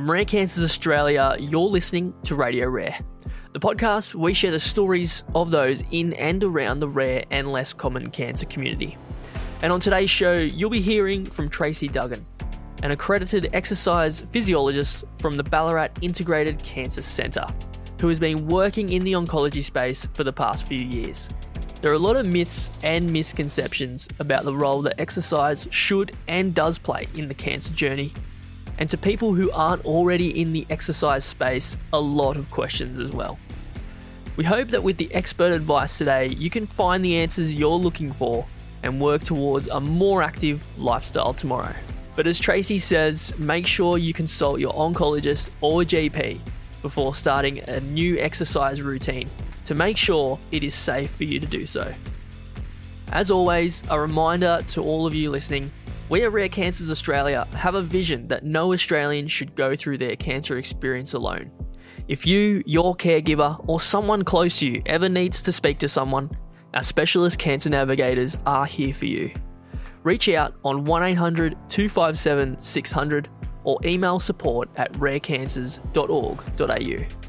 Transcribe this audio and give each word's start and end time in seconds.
From 0.00 0.10
Rare 0.10 0.24
Cancers 0.24 0.64
Australia, 0.64 1.36
you're 1.38 1.68
listening 1.68 2.14
to 2.24 2.34
Radio 2.34 2.70
Rare. 2.70 2.98
The 3.52 3.60
podcast, 3.60 4.14
we 4.14 4.32
share 4.32 4.50
the 4.50 4.58
stories 4.58 5.24
of 5.34 5.50
those 5.50 5.84
in 5.90 6.14
and 6.14 6.42
around 6.42 6.80
the 6.80 6.88
rare 6.88 7.26
and 7.30 7.52
less 7.52 7.74
common 7.74 8.08
cancer 8.08 8.46
community. 8.46 8.96
And 9.60 9.70
on 9.70 9.78
today's 9.78 10.08
show, 10.08 10.32
you'll 10.32 10.70
be 10.70 10.80
hearing 10.80 11.26
from 11.26 11.50
Tracy 11.50 11.86
Duggan, 11.86 12.24
an 12.82 12.92
accredited 12.92 13.50
exercise 13.52 14.22
physiologist 14.30 15.04
from 15.18 15.36
the 15.36 15.44
Ballarat 15.44 15.88
Integrated 16.00 16.62
Cancer 16.62 17.02
Centre, 17.02 17.46
who 18.00 18.08
has 18.08 18.18
been 18.18 18.48
working 18.48 18.92
in 18.92 19.04
the 19.04 19.12
oncology 19.12 19.62
space 19.62 20.06
for 20.14 20.24
the 20.24 20.32
past 20.32 20.64
few 20.64 20.80
years. 20.80 21.28
There 21.82 21.90
are 21.90 21.96
a 21.96 21.98
lot 21.98 22.16
of 22.16 22.26
myths 22.26 22.70
and 22.82 23.12
misconceptions 23.12 24.08
about 24.18 24.44
the 24.44 24.54
role 24.54 24.80
that 24.80 24.98
exercise 24.98 25.68
should 25.70 26.16
and 26.26 26.54
does 26.54 26.78
play 26.78 27.06
in 27.16 27.28
the 27.28 27.34
cancer 27.34 27.74
journey. 27.74 28.14
And 28.80 28.88
to 28.90 28.98
people 28.98 29.34
who 29.34 29.50
aren't 29.52 29.84
already 29.84 30.40
in 30.40 30.52
the 30.52 30.66
exercise 30.70 31.24
space, 31.24 31.76
a 31.92 32.00
lot 32.00 32.36
of 32.36 32.50
questions 32.50 32.98
as 32.98 33.12
well. 33.12 33.38
We 34.36 34.44
hope 34.44 34.68
that 34.68 34.82
with 34.82 34.96
the 34.96 35.14
expert 35.14 35.52
advice 35.52 35.98
today, 35.98 36.28
you 36.28 36.48
can 36.48 36.64
find 36.64 37.04
the 37.04 37.16
answers 37.16 37.54
you're 37.54 37.76
looking 37.76 38.10
for 38.10 38.46
and 38.82 38.98
work 38.98 39.22
towards 39.22 39.68
a 39.68 39.78
more 39.78 40.22
active 40.22 40.66
lifestyle 40.78 41.34
tomorrow. 41.34 41.74
But 42.16 42.26
as 42.26 42.40
Tracy 42.40 42.78
says, 42.78 43.38
make 43.38 43.66
sure 43.66 43.98
you 43.98 44.14
consult 44.14 44.60
your 44.60 44.72
oncologist 44.72 45.50
or 45.60 45.82
GP 45.82 46.40
before 46.80 47.12
starting 47.14 47.58
a 47.68 47.80
new 47.80 48.18
exercise 48.18 48.80
routine 48.80 49.28
to 49.66 49.74
make 49.74 49.98
sure 49.98 50.38
it 50.52 50.64
is 50.64 50.74
safe 50.74 51.10
for 51.10 51.24
you 51.24 51.38
to 51.38 51.46
do 51.46 51.66
so. 51.66 51.92
As 53.12 53.30
always, 53.30 53.82
a 53.90 54.00
reminder 54.00 54.60
to 54.68 54.82
all 54.82 55.06
of 55.06 55.14
you 55.14 55.30
listening 55.30 55.70
we 56.10 56.22
at 56.24 56.32
Rare 56.32 56.48
Cancers 56.48 56.90
Australia 56.90 57.46
have 57.54 57.76
a 57.76 57.82
vision 57.82 58.26
that 58.28 58.44
no 58.44 58.72
Australian 58.72 59.28
should 59.28 59.54
go 59.54 59.76
through 59.76 59.98
their 59.98 60.16
cancer 60.16 60.58
experience 60.58 61.12
alone. 61.14 61.52
If 62.08 62.26
you, 62.26 62.64
your 62.66 62.96
caregiver, 62.96 63.64
or 63.68 63.80
someone 63.80 64.24
close 64.24 64.58
to 64.58 64.66
you 64.66 64.82
ever 64.86 65.08
needs 65.08 65.40
to 65.42 65.52
speak 65.52 65.78
to 65.78 65.86
someone, 65.86 66.28
our 66.74 66.82
specialist 66.82 67.38
cancer 67.38 67.70
navigators 67.70 68.36
are 68.44 68.66
here 68.66 68.92
for 68.92 69.06
you. 69.06 69.32
Reach 70.02 70.28
out 70.28 70.54
on 70.64 70.84
1800 70.84 71.56
257 71.68 72.60
600 72.60 73.28
or 73.62 73.78
email 73.84 74.18
support 74.18 74.68
at 74.76 74.92
rarecancers.org.au. 74.94 77.19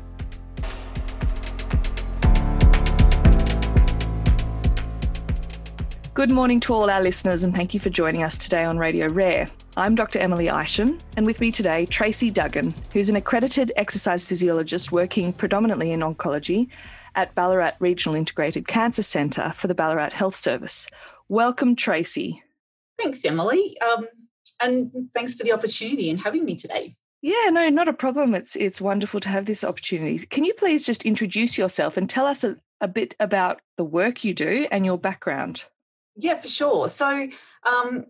Good 6.22 6.30
morning 6.30 6.59
to 6.59 6.75
all 6.75 6.91
our 6.91 7.02
listeners, 7.02 7.44
and 7.44 7.52
thank 7.52 7.73
you 7.73 7.80
for 7.80 7.89
joining 7.89 8.22
us 8.22 8.38
today 8.38 8.64
on 8.64 8.77
Radio 8.77 9.08
Rare. 9.08 9.50
I'm 9.75 9.95
Dr. 9.95 10.19
Emily 10.19 10.50
Isham, 10.50 11.00
and 11.17 11.25
with 11.25 11.41
me 11.41 11.52
today, 11.52 11.88
Tracy 11.88 12.30
Duggan, 12.30 12.75
who's 12.94 13.09
an 13.09 13.16
accredited 13.16 13.72
exercise 13.75 14.23
physiologist 14.23 14.92
working 14.92 15.33
predominantly 15.33 15.92
in 15.92 16.02
oncology 16.02 16.67
at 17.16 17.33
Ballarat 17.33 17.72
Regional 17.80 18.14
Integrated 18.14 18.67
Cancer 18.67 19.02
Centre 19.02 19.49
for 19.49 19.67
the 19.67 19.73
Ballarat 19.73 20.11
Health 20.11 20.36
Service. 20.36 20.88
Welcome, 21.27 21.75
Tracy. 21.75 22.44
Thanks, 22.99 23.25
Emily. 23.25 23.75
Um, 23.81 24.08
and 24.61 24.92
thanks 25.16 25.33
for 25.33 25.44
the 25.44 25.53
opportunity 25.53 26.11
and 26.11 26.19
having 26.19 26.45
me 26.45 26.55
today. 26.55 26.92
Yeah, 27.23 27.49
no, 27.49 27.67
not 27.69 27.88
a 27.88 27.94
problem. 27.94 28.36
It's 28.36 28.55
it's 28.55 28.80
wonderful 28.80 29.22
to 29.22 29.30
have 29.30 29.47
this 29.47 29.64
opportunity. 29.64 30.19
Can 30.27 30.44
you 30.44 30.53
please 30.53 30.86
just 30.86 31.03
introduce 31.03 31.58
yourself 31.58 31.97
and 31.97 32.08
tell 32.08 32.27
us 32.27 32.44
a, 32.44 32.58
a 32.80 32.88
bit 32.88 33.16
about 33.19 33.59
the 33.75 33.83
work 33.83 34.23
you 34.23 34.36
do 34.36 34.67
and 34.69 34.86
your 34.86 34.99
background? 34.99 35.66
Yeah, 36.16 36.36
for 36.36 36.48
sure. 36.48 36.90
So, 36.90 37.28
um, 37.64 38.06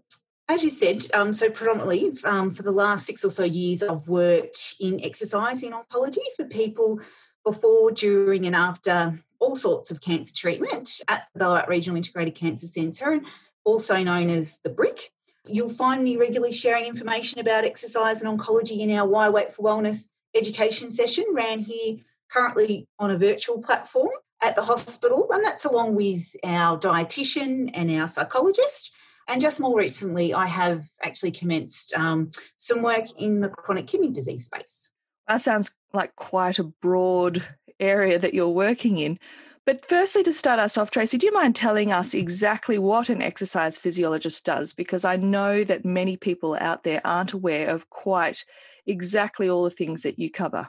as 0.48 0.64
you 0.64 0.70
said, 0.70 1.04
um, 1.14 1.32
so 1.32 1.50
predominantly 1.50 2.12
um, 2.26 2.50
for 2.52 2.64
the 2.64 2.72
last 2.72 3.06
six 3.06 3.24
or 3.24 3.30
so 3.30 3.44
years, 3.44 3.84
I've 3.84 4.08
worked 4.08 4.76
in 4.80 5.04
exercise 5.04 5.64
in 5.64 5.72
oncology 5.72 6.26
for 6.36 6.46
people 6.46 7.00
before, 7.46 7.92
during, 7.92 8.46
and 8.46 8.56
after 8.56 9.18
all 9.40 9.56
sorts 9.56 9.92
of 9.92 10.02
cancer 10.02 10.36
treatment 10.36 11.02
at 11.08 11.28
the 11.34 11.40
Ballarat 11.40 11.68
Regional 11.68 11.98
Integrated 11.98 12.36
Cancer 12.36 12.68
Centre, 12.68 13.22
also 13.64 14.04
known 14.04 14.30
as 14.30 14.60
the 14.60 14.70
BRIC. 14.70 15.10
You'll 15.48 15.70
find 15.70 16.04
me 16.04 16.18
regularly 16.18 16.52
sharing 16.52 16.86
information 16.86 17.40
about 17.40 17.64
exercise 17.64 18.22
and 18.22 18.38
oncology 18.40 18.80
in 18.80 18.92
our 18.92 19.08
Why 19.08 19.30
Wait 19.30 19.54
for 19.54 19.64
Wellness 19.64 20.10
education 20.36 20.92
session, 20.92 21.26
ran 21.34 21.60
here 21.60 21.98
currently 22.32 22.88
on 23.00 23.12
a 23.12 23.18
virtual 23.18 23.62
platform 23.62 24.12
at 24.42 24.56
the 24.56 24.64
hospital, 24.64 25.28
and 25.32 25.44
that's 25.44 25.66
along 25.66 25.96
with 25.96 26.36
our 26.44 26.78
dietitian 26.78 27.72
and 27.74 27.92
our 27.92 28.08
psychologist. 28.08 28.96
And 29.28 29.40
just 29.40 29.62
more 29.62 29.78
recently, 29.78 30.34
I 30.34 30.48
have 30.48 30.90
actually 31.04 31.32
commenced 31.32 31.98
um, 31.98 32.32
some 32.58 32.82
work 32.82 33.06
in 33.18 33.42
the 33.42 33.50
chronic 33.50 33.88
kidney 33.88 34.12
disease 34.12 34.46
space. 34.46 34.92
That 35.28 35.42
sounds 35.42 35.78
like 35.94 36.16
quite 36.16 36.60
a 36.60 36.64
broad 36.64 37.44
area 37.80 38.20
that 38.20 38.34
you're 38.34 38.50
working 38.50 38.98
in. 38.98 39.20
But 39.66 39.86
firstly, 39.86 40.24
to 40.24 40.34
start 40.34 40.60
us 40.60 40.78
off, 40.78 40.90
Tracy, 40.90 41.20
do 41.20 41.28
you 41.28 41.34
mind 41.34 41.56
telling 41.56 41.92
us 41.92 42.16
exactly 42.16 42.80
what 42.80 43.10
an 43.10 43.22
exercise 43.22 43.78
physiologist 43.78 44.44
does? 44.44 44.74
Because 44.74 45.06
I 45.06 45.18
know 45.18 45.64
that 45.64 45.86
many 45.86 46.18
people 46.18 46.58
out 46.60 46.84
there 46.84 47.00
aren't 47.06 47.34
aware 47.34 47.70
of 47.70 47.90
quite 47.92 48.44
exactly 48.88 49.48
all 49.50 49.64
the 49.64 49.70
things 49.70 50.02
that 50.02 50.18
you 50.18 50.32
cover. 50.32 50.68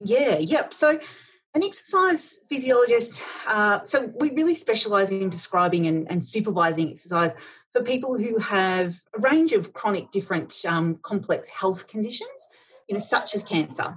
Yeah, 0.00 0.38
yep. 0.38 0.72
So 0.72 1.00
an 1.58 1.64
exercise 1.64 2.38
physiologist, 2.48 3.24
uh, 3.48 3.80
so 3.82 4.12
we 4.20 4.30
really 4.30 4.54
specialise 4.54 5.10
in 5.10 5.28
prescribing 5.28 5.88
and, 5.88 6.08
and, 6.08 6.22
supervising 6.22 6.88
exercise 6.90 7.34
for 7.74 7.82
people 7.82 8.16
who 8.16 8.38
have 8.38 8.94
a 9.16 9.20
range 9.20 9.52
of 9.52 9.72
chronic, 9.72 10.08
different, 10.12 10.54
um, 10.68 11.00
complex 11.02 11.48
health 11.48 11.88
conditions, 11.88 12.48
you 12.88 12.94
know, 12.94 13.00
such 13.00 13.34
as 13.34 13.42
cancer. 13.42 13.96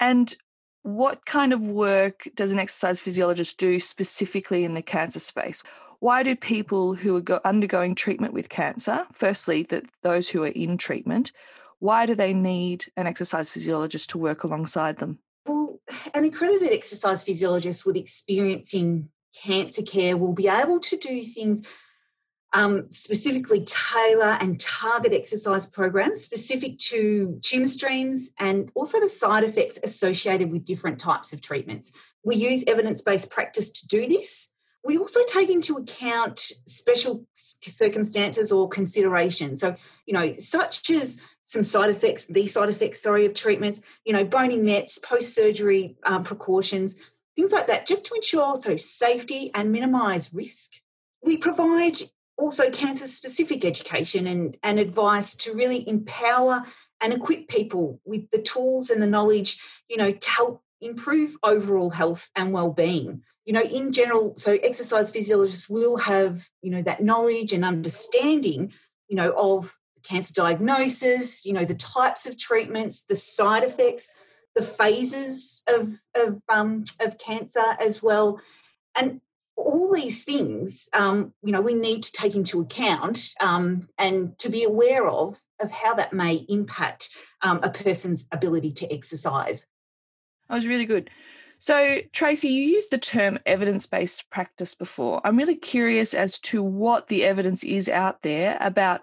And 0.00 0.36
what 0.82 1.24
kind 1.24 1.54
of 1.54 1.66
work 1.66 2.28
does 2.34 2.52
an 2.52 2.58
exercise 2.58 3.00
physiologist 3.00 3.58
do 3.58 3.80
specifically 3.80 4.62
in 4.62 4.74
the 4.74 4.82
cancer 4.82 5.20
space? 5.20 5.62
Why 6.00 6.22
do 6.22 6.36
people 6.36 6.94
who 6.94 7.16
are 7.16 7.22
go- 7.22 7.40
undergoing 7.42 7.94
treatment 7.94 8.34
with 8.34 8.50
cancer, 8.50 9.06
firstly, 9.14 9.62
that 9.70 9.84
those 10.02 10.28
who 10.28 10.44
are 10.44 10.48
in 10.48 10.76
treatment, 10.76 11.32
why 11.78 12.04
do 12.04 12.14
they 12.14 12.34
need 12.34 12.84
an 12.98 13.06
exercise 13.06 13.48
physiologist 13.48 14.10
to 14.10 14.18
work 14.18 14.44
alongside 14.44 14.98
them? 14.98 15.20
Well, 15.46 15.80
an 16.14 16.24
accredited 16.24 16.72
exercise 16.72 17.24
physiologist 17.24 17.86
with 17.86 17.96
experience 17.96 18.74
in 18.74 19.08
cancer 19.42 19.82
care 19.82 20.16
will 20.16 20.34
be 20.34 20.48
able 20.48 20.78
to 20.78 20.96
do 20.96 21.22
things 21.22 21.66
um, 22.54 22.90
specifically 22.90 23.64
tailor 23.64 24.36
and 24.40 24.60
target 24.60 25.14
exercise 25.14 25.64
programs 25.64 26.22
specific 26.22 26.76
to 26.78 27.38
tumour 27.40 27.66
streams 27.66 28.32
and 28.38 28.70
also 28.74 29.00
the 29.00 29.08
side 29.08 29.42
effects 29.44 29.80
associated 29.82 30.50
with 30.50 30.64
different 30.64 30.98
types 30.98 31.32
of 31.32 31.40
treatments. 31.40 31.92
We 32.24 32.36
use 32.36 32.62
evidence 32.66 33.00
based 33.00 33.30
practice 33.30 33.70
to 33.70 33.88
do 33.88 34.06
this. 34.06 34.52
We 34.84 34.98
also 34.98 35.20
take 35.26 35.48
into 35.48 35.76
account 35.76 36.40
special 36.40 37.24
circumstances 37.32 38.50
or 38.50 38.68
considerations. 38.68 39.60
So, 39.60 39.76
you 40.06 40.12
know, 40.12 40.34
such 40.34 40.90
as 40.90 41.20
some 41.44 41.62
side 41.62 41.90
effects, 41.90 42.26
the 42.26 42.46
side 42.46 42.68
effects, 42.68 43.02
sorry, 43.02 43.26
of 43.26 43.34
treatments, 43.34 43.80
you 44.04 44.12
know, 44.12 44.24
bony 44.24 44.56
mets, 44.56 44.98
post 44.98 45.34
surgery 45.34 45.96
um, 46.04 46.22
precautions, 46.24 46.96
things 47.36 47.52
like 47.52 47.66
that, 47.66 47.86
just 47.86 48.06
to 48.06 48.14
ensure 48.14 48.42
also 48.42 48.76
safety 48.76 49.50
and 49.54 49.72
minimize 49.72 50.32
risk. 50.32 50.72
We 51.22 51.36
provide 51.36 51.96
also 52.38 52.70
cancer 52.70 53.06
specific 53.06 53.64
education 53.64 54.26
and, 54.26 54.56
and 54.62 54.78
advice 54.78 55.36
to 55.36 55.54
really 55.54 55.88
empower 55.88 56.62
and 57.00 57.12
equip 57.12 57.48
people 57.48 58.00
with 58.04 58.30
the 58.30 58.42
tools 58.42 58.90
and 58.90 59.02
the 59.02 59.06
knowledge, 59.06 59.60
you 59.88 59.96
know, 59.96 60.12
to 60.12 60.30
help 60.30 60.62
improve 60.80 61.36
overall 61.42 61.90
health 61.90 62.30
and 62.36 62.52
well-being. 62.52 63.22
You 63.44 63.52
know, 63.54 63.62
in 63.62 63.92
general, 63.92 64.34
so 64.36 64.58
exercise 64.62 65.10
physiologists 65.10 65.68
will 65.68 65.96
have, 65.98 66.46
you 66.62 66.70
know, 66.70 66.82
that 66.82 67.02
knowledge 67.02 67.52
and 67.52 67.64
understanding, 67.64 68.72
you 69.08 69.16
know, 69.16 69.32
of 69.36 69.76
cancer 70.02 70.34
diagnosis, 70.34 71.46
you 71.46 71.52
know, 71.52 71.64
the 71.64 71.74
types 71.74 72.26
of 72.26 72.38
treatments, 72.38 73.04
the 73.04 73.16
side 73.16 73.64
effects, 73.64 74.12
the 74.54 74.62
phases 74.62 75.62
of, 75.68 75.98
of, 76.14 76.40
um, 76.48 76.84
of 77.00 77.18
cancer 77.18 77.64
as 77.80 78.02
well. 78.02 78.40
And 78.96 79.20
all 79.56 79.94
these 79.94 80.24
things, 80.24 80.88
um, 80.92 81.32
you 81.42 81.52
know, 81.52 81.60
we 81.60 81.74
need 81.74 82.02
to 82.02 82.12
take 82.12 82.34
into 82.34 82.60
account 82.60 83.34
um, 83.40 83.88
and 83.98 84.38
to 84.38 84.50
be 84.50 84.64
aware 84.64 85.08
of 85.08 85.40
of 85.60 85.70
how 85.70 85.94
that 85.94 86.12
may 86.12 86.44
impact 86.48 87.10
um, 87.42 87.60
a 87.62 87.70
person's 87.70 88.26
ability 88.32 88.72
to 88.72 88.92
exercise. 88.92 89.66
That 90.48 90.56
was 90.56 90.66
really 90.66 90.86
good. 90.86 91.08
So, 91.58 91.98
Tracy, 92.12 92.48
you 92.48 92.64
used 92.64 92.90
the 92.90 92.98
term 92.98 93.38
evidence 93.46 93.86
based 93.86 94.28
practice 94.30 94.74
before. 94.74 95.20
I'm 95.24 95.36
really 95.36 95.54
curious 95.54 96.12
as 96.12 96.40
to 96.40 96.62
what 96.62 97.06
the 97.06 97.22
evidence 97.22 97.62
is 97.62 97.88
out 97.88 98.22
there 98.22 98.58
about 98.60 99.02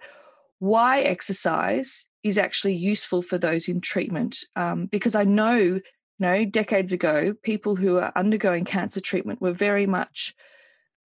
why 0.59 1.01
exercise 1.01 2.07
is 2.23 2.37
actually 2.37 2.75
useful 2.75 3.21
for 3.21 3.37
those 3.37 3.67
in 3.67 3.79
treatment. 3.79 4.43
Um, 4.55 4.85
because 4.85 5.15
I 5.15 5.23
know, 5.23 5.55
you 5.57 5.81
know, 6.19 6.45
decades 6.45 6.91
ago, 6.91 7.33
people 7.43 7.75
who 7.75 7.97
are 7.97 8.11
undergoing 8.15 8.65
cancer 8.65 8.99
treatment 8.99 9.41
were 9.41 9.53
very 9.53 9.85
much 9.85 10.35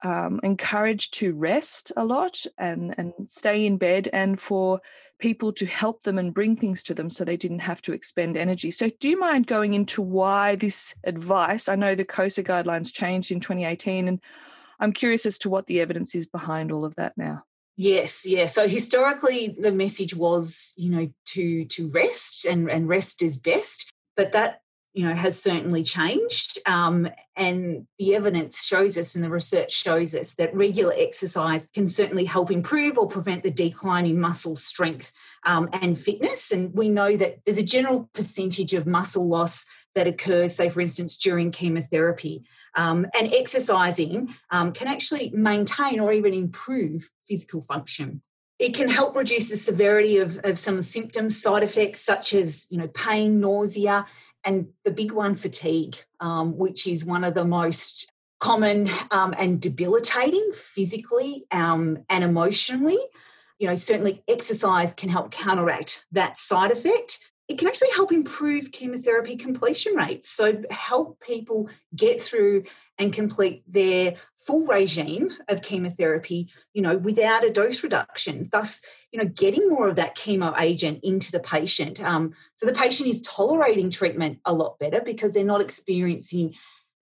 um, 0.03 0.39
encouraged 0.43 1.15
to 1.15 1.33
rest 1.33 1.93
a 1.97 2.05
lot 2.05 2.45
and, 2.59 2.95
and 2.99 3.13
stay 3.27 3.65
in 3.65 3.79
bed 3.79 4.09
and 4.13 4.39
for 4.39 4.81
people 5.19 5.53
to 5.55 5.65
help 5.65 6.03
them 6.03 6.19
and 6.19 6.35
bring 6.35 6.57
things 6.57 6.83
to 6.83 6.95
them 6.95 7.09
so 7.09 7.25
they 7.25 7.37
didn't 7.37 7.61
have 7.61 7.81
to 7.83 7.93
expend 7.93 8.37
energy. 8.37 8.71
So, 8.71 8.91
do 9.01 9.09
you 9.09 9.19
mind 9.19 9.47
going 9.47 9.73
into 9.73 10.03
why 10.03 10.57
this 10.57 10.95
advice? 11.05 11.69
I 11.69 11.77
know 11.77 11.95
the 11.95 12.05
COSA 12.05 12.45
guidelines 12.45 12.93
changed 12.93 13.31
in 13.31 13.41
2018, 13.41 14.09
and 14.09 14.21
I'm 14.79 14.93
curious 14.93 15.25
as 15.25 15.39
to 15.39 15.49
what 15.49 15.67
the 15.67 15.81
evidence 15.81 16.15
is 16.15 16.27
behind 16.27 16.71
all 16.71 16.85
of 16.85 16.97
that 16.97 17.17
now. 17.17 17.45
Yes, 17.77 18.27
yeah. 18.27 18.47
So 18.47 18.69
historically, 18.69 19.57
the 19.59 19.73
message 19.73 20.15
was, 20.15 20.75
you 20.77 20.91
know, 20.91 21.09
to 21.27 21.65
to 21.65 21.91
rest 21.91 22.45
and 22.45 22.71
and 22.71 22.89
rest 22.89 23.23
is 23.23 23.37
best. 23.37 23.93
But 24.17 24.33
that 24.33 24.61
you 24.95 25.07
know 25.07 25.15
has 25.15 25.43
certainly 25.43 25.83
changed 25.83 26.59
um, 26.67 27.09
and 27.37 27.87
the 27.99 28.15
evidence 28.15 28.65
shows 28.65 28.97
us 28.97 29.15
and 29.15 29.25
the 29.25 29.31
research 29.31 29.73
shows 29.73 30.15
us 30.15 30.37
that 30.37 30.55
regular 30.55 30.95
exercise 30.97 31.67
can 31.75 31.87
certainly 31.87 32.25
help 32.25 32.51
improve 32.51 32.97
or 32.97 33.09
prevent 33.09 33.43
the 33.43 33.51
decline 33.51 34.07
in 34.07 34.21
muscle 34.21 34.57
strength 34.57 35.13
um, 35.45 35.69
and 35.83 35.99
fitness 35.99 36.53
and 36.53 36.73
we 36.75 36.89
know 36.89 37.17
that 37.17 37.39
there's 37.45 37.59
a 37.59 37.65
general 37.65 38.09
percentage 38.15 38.73
of 38.73 38.87
muscle 38.87 39.29
loss 39.29 39.67
that 39.97 40.07
occurs 40.07 40.55
say 40.55 40.69
for 40.69 40.81
instance 40.81 41.17
during 41.17 41.51
chemotherapy 41.51 42.45
um, 42.77 43.07
and 43.19 43.33
exercising 43.33 44.29
um, 44.51 44.73
can 44.73 44.89
actually 44.89 45.31
maintain 45.31 46.01
or 46.01 46.13
even 46.13 46.35
improve 46.35 47.11
physical 47.27 47.63
function 47.63 48.21
it 48.59 48.75
can 48.75 48.89
help 48.89 49.17
reduce 49.17 49.51
the 49.51 49.57
severity 49.57 50.19
of, 50.19 50.39
of 50.45 50.59
some 50.59 50.81
symptoms, 50.83 51.41
side 51.41 51.63
effects 51.63 52.01
such 52.01 52.35
as 52.35 52.67
you 52.71 52.79
know 52.79 52.89
pain, 52.89 53.41
nausea, 53.41 54.07
and 54.45 54.69
the 54.85 54.91
big 54.91 55.13
one, 55.13 55.35
fatigue, 55.35 55.97
um, 56.21 56.57
which 56.57 56.87
is 56.87 57.05
one 57.05 57.25
of 57.25 57.35
the 57.35 57.45
most 57.45 58.11
common 58.41 58.89
um, 59.11 59.35
and 59.39 59.61
debilitating 59.61 60.51
physically 60.53 61.45
um, 61.51 61.99
and 62.09 62.23
emotionally. 62.23 62.99
You 63.59 63.69
know, 63.69 63.75
certainly 63.75 64.23
exercise 64.29 64.93
can 64.93 65.09
help 65.09 65.31
counteract 65.31 66.07
that 66.13 66.37
side 66.37 66.71
effect 66.71 67.31
it 67.49 67.59
can 67.59 67.69
actually 67.69 67.91
help 67.95 68.11
improve 68.11 68.73
chemotherapy 68.73 69.37
completion 69.37 69.95
rates. 69.95 70.31
So, 70.31 70.63
help 70.71 71.21
people 71.21 71.69
get 71.95 72.21
through 72.21 72.65
and 72.99 73.13
complete 73.13 73.63
their 73.67 74.15
full 74.39 74.67
regime 74.67 75.31
of 75.49 75.63
chemotherapy, 75.63 76.51
you 76.73 76.83
know, 76.83 76.97
without 76.97 77.45
a 77.45 77.51
dose 77.51 77.83
reduction, 77.83 78.47
thus, 78.51 78.83
you 79.13 79.19
know, 79.19 79.29
getting 79.29 79.69
more 79.69 79.89
of 79.89 79.97
that 79.97 80.17
chemo 80.17 80.59
agent 80.59 81.01
into 81.03 81.33
the 81.33 81.41
patient. 81.41 82.03
Um, 82.03 82.33
so, 82.55 82.67
the 82.67 82.73
patient 82.73 83.09
is 83.09 83.21
tolerating 83.23 83.91
treatment 83.91 84.41
a 84.45 84.55
lot 84.55 84.79
better 84.79 85.03
because 85.03 85.35
they're 85.35 85.45
not 85.45 85.61
experiencing 85.61 86.55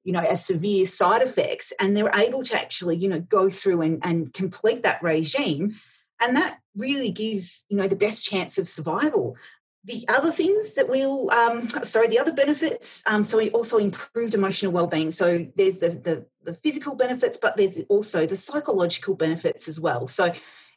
you 0.04 0.12
know, 0.12 0.18
as 0.18 0.44
severe 0.44 0.84
side 0.84 1.22
effects, 1.22 1.72
and 1.78 1.96
they're 1.96 2.10
able 2.16 2.42
to 2.42 2.56
actually, 2.56 2.96
you 2.96 3.08
know, 3.08 3.20
go 3.20 3.48
through 3.48 3.82
and, 3.82 4.00
and 4.02 4.34
complete 4.34 4.82
that 4.82 5.00
regime. 5.00 5.74
And 6.20 6.36
that 6.36 6.58
really 6.76 7.12
gives, 7.12 7.64
you 7.68 7.76
know, 7.76 7.86
the 7.86 7.94
best 7.94 8.24
chance 8.24 8.58
of 8.58 8.66
survival 8.66 9.36
the 9.84 10.06
other 10.08 10.30
things 10.30 10.74
that 10.74 10.88
we'll 10.88 11.30
um, 11.30 11.66
sorry 11.66 12.08
the 12.08 12.18
other 12.18 12.32
benefits 12.32 13.02
um, 13.08 13.24
so 13.24 13.38
we 13.38 13.50
also 13.50 13.78
improved 13.78 14.34
emotional 14.34 14.72
well-being. 14.72 15.10
So 15.10 15.46
there's 15.56 15.78
the, 15.78 15.90
the, 15.90 16.26
the 16.44 16.54
physical 16.54 16.94
benefits 16.94 17.36
but 17.36 17.56
there's 17.56 17.82
also 17.88 18.26
the 18.26 18.36
psychological 18.36 19.16
benefits 19.16 19.68
as 19.68 19.80
well. 19.80 20.06
So 20.06 20.32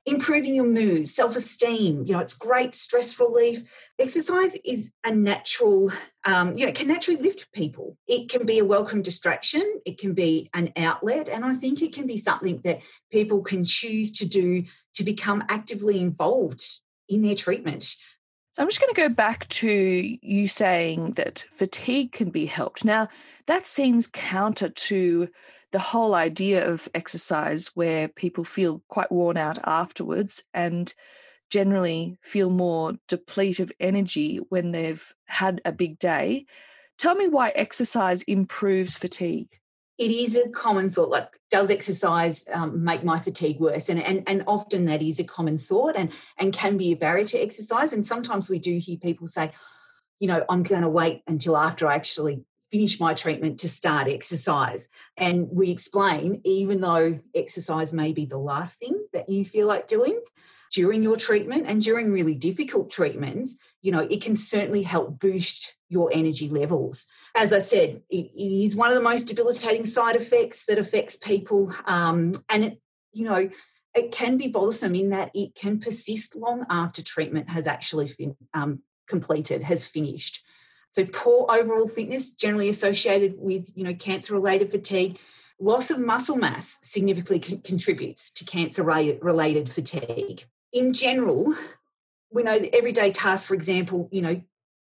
improving 0.07 0.53
your 0.53 0.65
mood 0.65 1.09
self-esteem 1.09 2.03
you 2.05 2.13
know 2.13 2.19
it's 2.19 2.33
great 2.33 2.73
stress 2.73 3.19
relief. 3.19 3.91
Exercise 3.99 4.55
is 4.65 4.91
a 5.03 5.13
natural 5.13 5.91
um, 6.25 6.53
you 6.55 6.65
know 6.65 6.69
it 6.69 6.75
can 6.75 6.87
naturally 6.87 7.21
lift 7.21 7.51
people. 7.53 7.97
It 8.07 8.29
can 8.29 8.45
be 8.45 8.57
a 8.57 8.65
welcome 8.65 9.03
distraction. 9.03 9.81
It 9.85 9.99
can 9.99 10.13
be 10.13 10.49
an 10.55 10.73
outlet. 10.77 11.29
And 11.29 11.45
i 11.45 11.53
think 11.53 11.83
it 11.83 11.93
can 11.93 12.07
be 12.07 12.17
something 12.17 12.59
that 12.63 12.79
people 13.11 13.43
can 13.43 13.65
choose 13.65 14.11
to 14.13 14.27
do 14.27 14.63
to 14.95 15.03
become 15.03 15.43
actively 15.49 15.99
involved 15.99 16.63
in 17.07 17.21
their 17.21 17.35
treatment 17.35 17.95
I'm 18.57 18.67
just 18.67 18.79
going 18.79 18.93
to 18.93 19.01
go 19.01 19.09
back 19.09 19.47
to 19.49 20.17
you 20.21 20.47
saying 20.47 21.13
that 21.13 21.45
fatigue 21.51 22.13
can 22.13 22.29
be 22.29 22.45
helped. 22.45 22.85
Now, 22.85 23.09
that 23.47 23.65
seems 23.65 24.07
counter 24.07 24.69
to 24.69 25.29
the 25.71 25.79
whole 25.79 26.15
idea 26.15 26.65
of 26.65 26.87
exercise 26.95 27.71
where 27.75 28.07
people 28.07 28.45
feel 28.45 28.81
quite 28.87 29.11
worn 29.11 29.35
out 29.35 29.59
afterwards 29.65 30.43
and 30.53 30.93
generally 31.49 32.17
feel 32.21 32.49
more 32.49 32.93
depleted 33.09 33.63
of 33.63 33.71
energy 33.79 34.37
when 34.49 34.71
they've 34.71 35.13
had 35.25 35.61
a 35.65 35.73
big 35.73 35.99
day. 35.99 36.45
Tell 36.97 37.15
me 37.15 37.27
why 37.27 37.49
exercise 37.49 38.23
improves 38.23 38.95
fatigue 38.95 39.49
it 39.97 40.11
is 40.11 40.35
a 40.35 40.49
common 40.49 40.89
thought 40.89 41.09
like 41.09 41.29
does 41.49 41.71
exercise 41.71 42.45
um, 42.53 42.83
make 42.83 43.03
my 43.03 43.19
fatigue 43.19 43.59
worse? 43.59 43.89
And, 43.89 44.01
and 44.01 44.23
and 44.27 44.43
often 44.47 44.85
that 44.85 45.01
is 45.01 45.19
a 45.19 45.23
common 45.23 45.57
thought 45.57 45.95
and 45.95 46.11
and 46.37 46.53
can 46.53 46.77
be 46.77 46.91
a 46.91 46.97
barrier 46.97 47.25
to 47.25 47.37
exercise. 47.37 47.93
And 47.93 48.05
sometimes 48.05 48.49
we 48.49 48.59
do 48.59 48.77
hear 48.77 48.97
people 48.97 49.27
say 49.27 49.51
you 50.19 50.27
know 50.27 50.45
i'm 50.47 50.63
going 50.63 50.81
to 50.81 50.87
wait 50.87 51.21
until 51.27 51.57
after 51.57 51.87
i 51.87 51.95
actually 51.95 52.45
finish 52.71 52.99
my 52.99 53.13
treatment 53.13 53.59
to 53.59 53.69
start 53.69 54.07
exercise. 54.07 54.89
And 55.17 55.47
we 55.51 55.69
explain 55.71 56.41
even 56.43 56.81
though 56.81 57.19
exercise 57.33 57.93
may 57.93 58.11
be 58.11 58.25
the 58.25 58.37
last 58.37 58.79
thing 58.79 58.99
that 59.13 59.29
you 59.29 59.45
feel 59.45 59.67
like 59.67 59.87
doing 59.87 60.19
during 60.73 61.03
your 61.03 61.15
treatment 61.15 61.67
and 61.67 61.81
during 61.81 62.11
really 62.11 62.35
difficult 62.35 62.89
treatments 62.89 63.57
you 63.81 63.91
know 63.91 64.01
it 64.01 64.21
can 64.21 64.35
certainly 64.35 64.81
help 64.81 65.19
boost 65.19 65.77
your 65.89 66.11
energy 66.11 66.49
levels 66.49 67.07
as 67.35 67.51
I 67.51 67.59
said, 67.59 68.01
it, 68.09 68.31
is 68.35 68.75
one 68.75 68.89
of 68.89 68.95
the 68.95 69.03
most 69.03 69.25
debilitating 69.25 69.85
side 69.85 70.15
effects 70.15 70.65
that 70.65 70.77
affects 70.77 71.17
people. 71.17 71.71
Um, 71.85 72.31
and 72.49 72.65
it, 72.65 72.81
you 73.13 73.25
know, 73.25 73.49
it 73.93 74.11
can 74.11 74.37
be 74.37 74.47
bothersome 74.47 74.95
in 74.95 75.09
that 75.09 75.31
it 75.33 75.53
can 75.55 75.79
persist 75.79 76.35
long 76.35 76.65
after 76.69 77.03
treatment 77.03 77.49
has 77.49 77.67
actually 77.67 78.07
fin- 78.07 78.37
um, 78.53 78.81
completed, 79.07 79.63
has 79.63 79.85
finished. 79.85 80.43
So 80.91 81.05
poor 81.05 81.45
overall 81.49 81.89
fitness, 81.89 82.31
generally 82.31 82.69
associated 82.69 83.35
with 83.37 83.71
you 83.75 83.83
know 83.83 83.93
cancer-related 83.93 84.71
fatigue. 84.71 85.17
Loss 85.59 85.91
of 85.91 85.99
muscle 85.99 86.37
mass 86.37 86.79
significantly 86.81 87.39
con- 87.39 87.61
contributes 87.61 88.31
to 88.33 88.45
cancer-related 88.45 89.69
fatigue. 89.69 90.43
In 90.71 90.93
general, 90.93 91.53
we 92.31 92.43
know 92.43 92.57
that 92.57 92.75
everyday 92.75 93.11
tasks, 93.11 93.47
for 93.47 93.53
example, 93.53 94.09
you 94.11 94.21
know, 94.21 94.41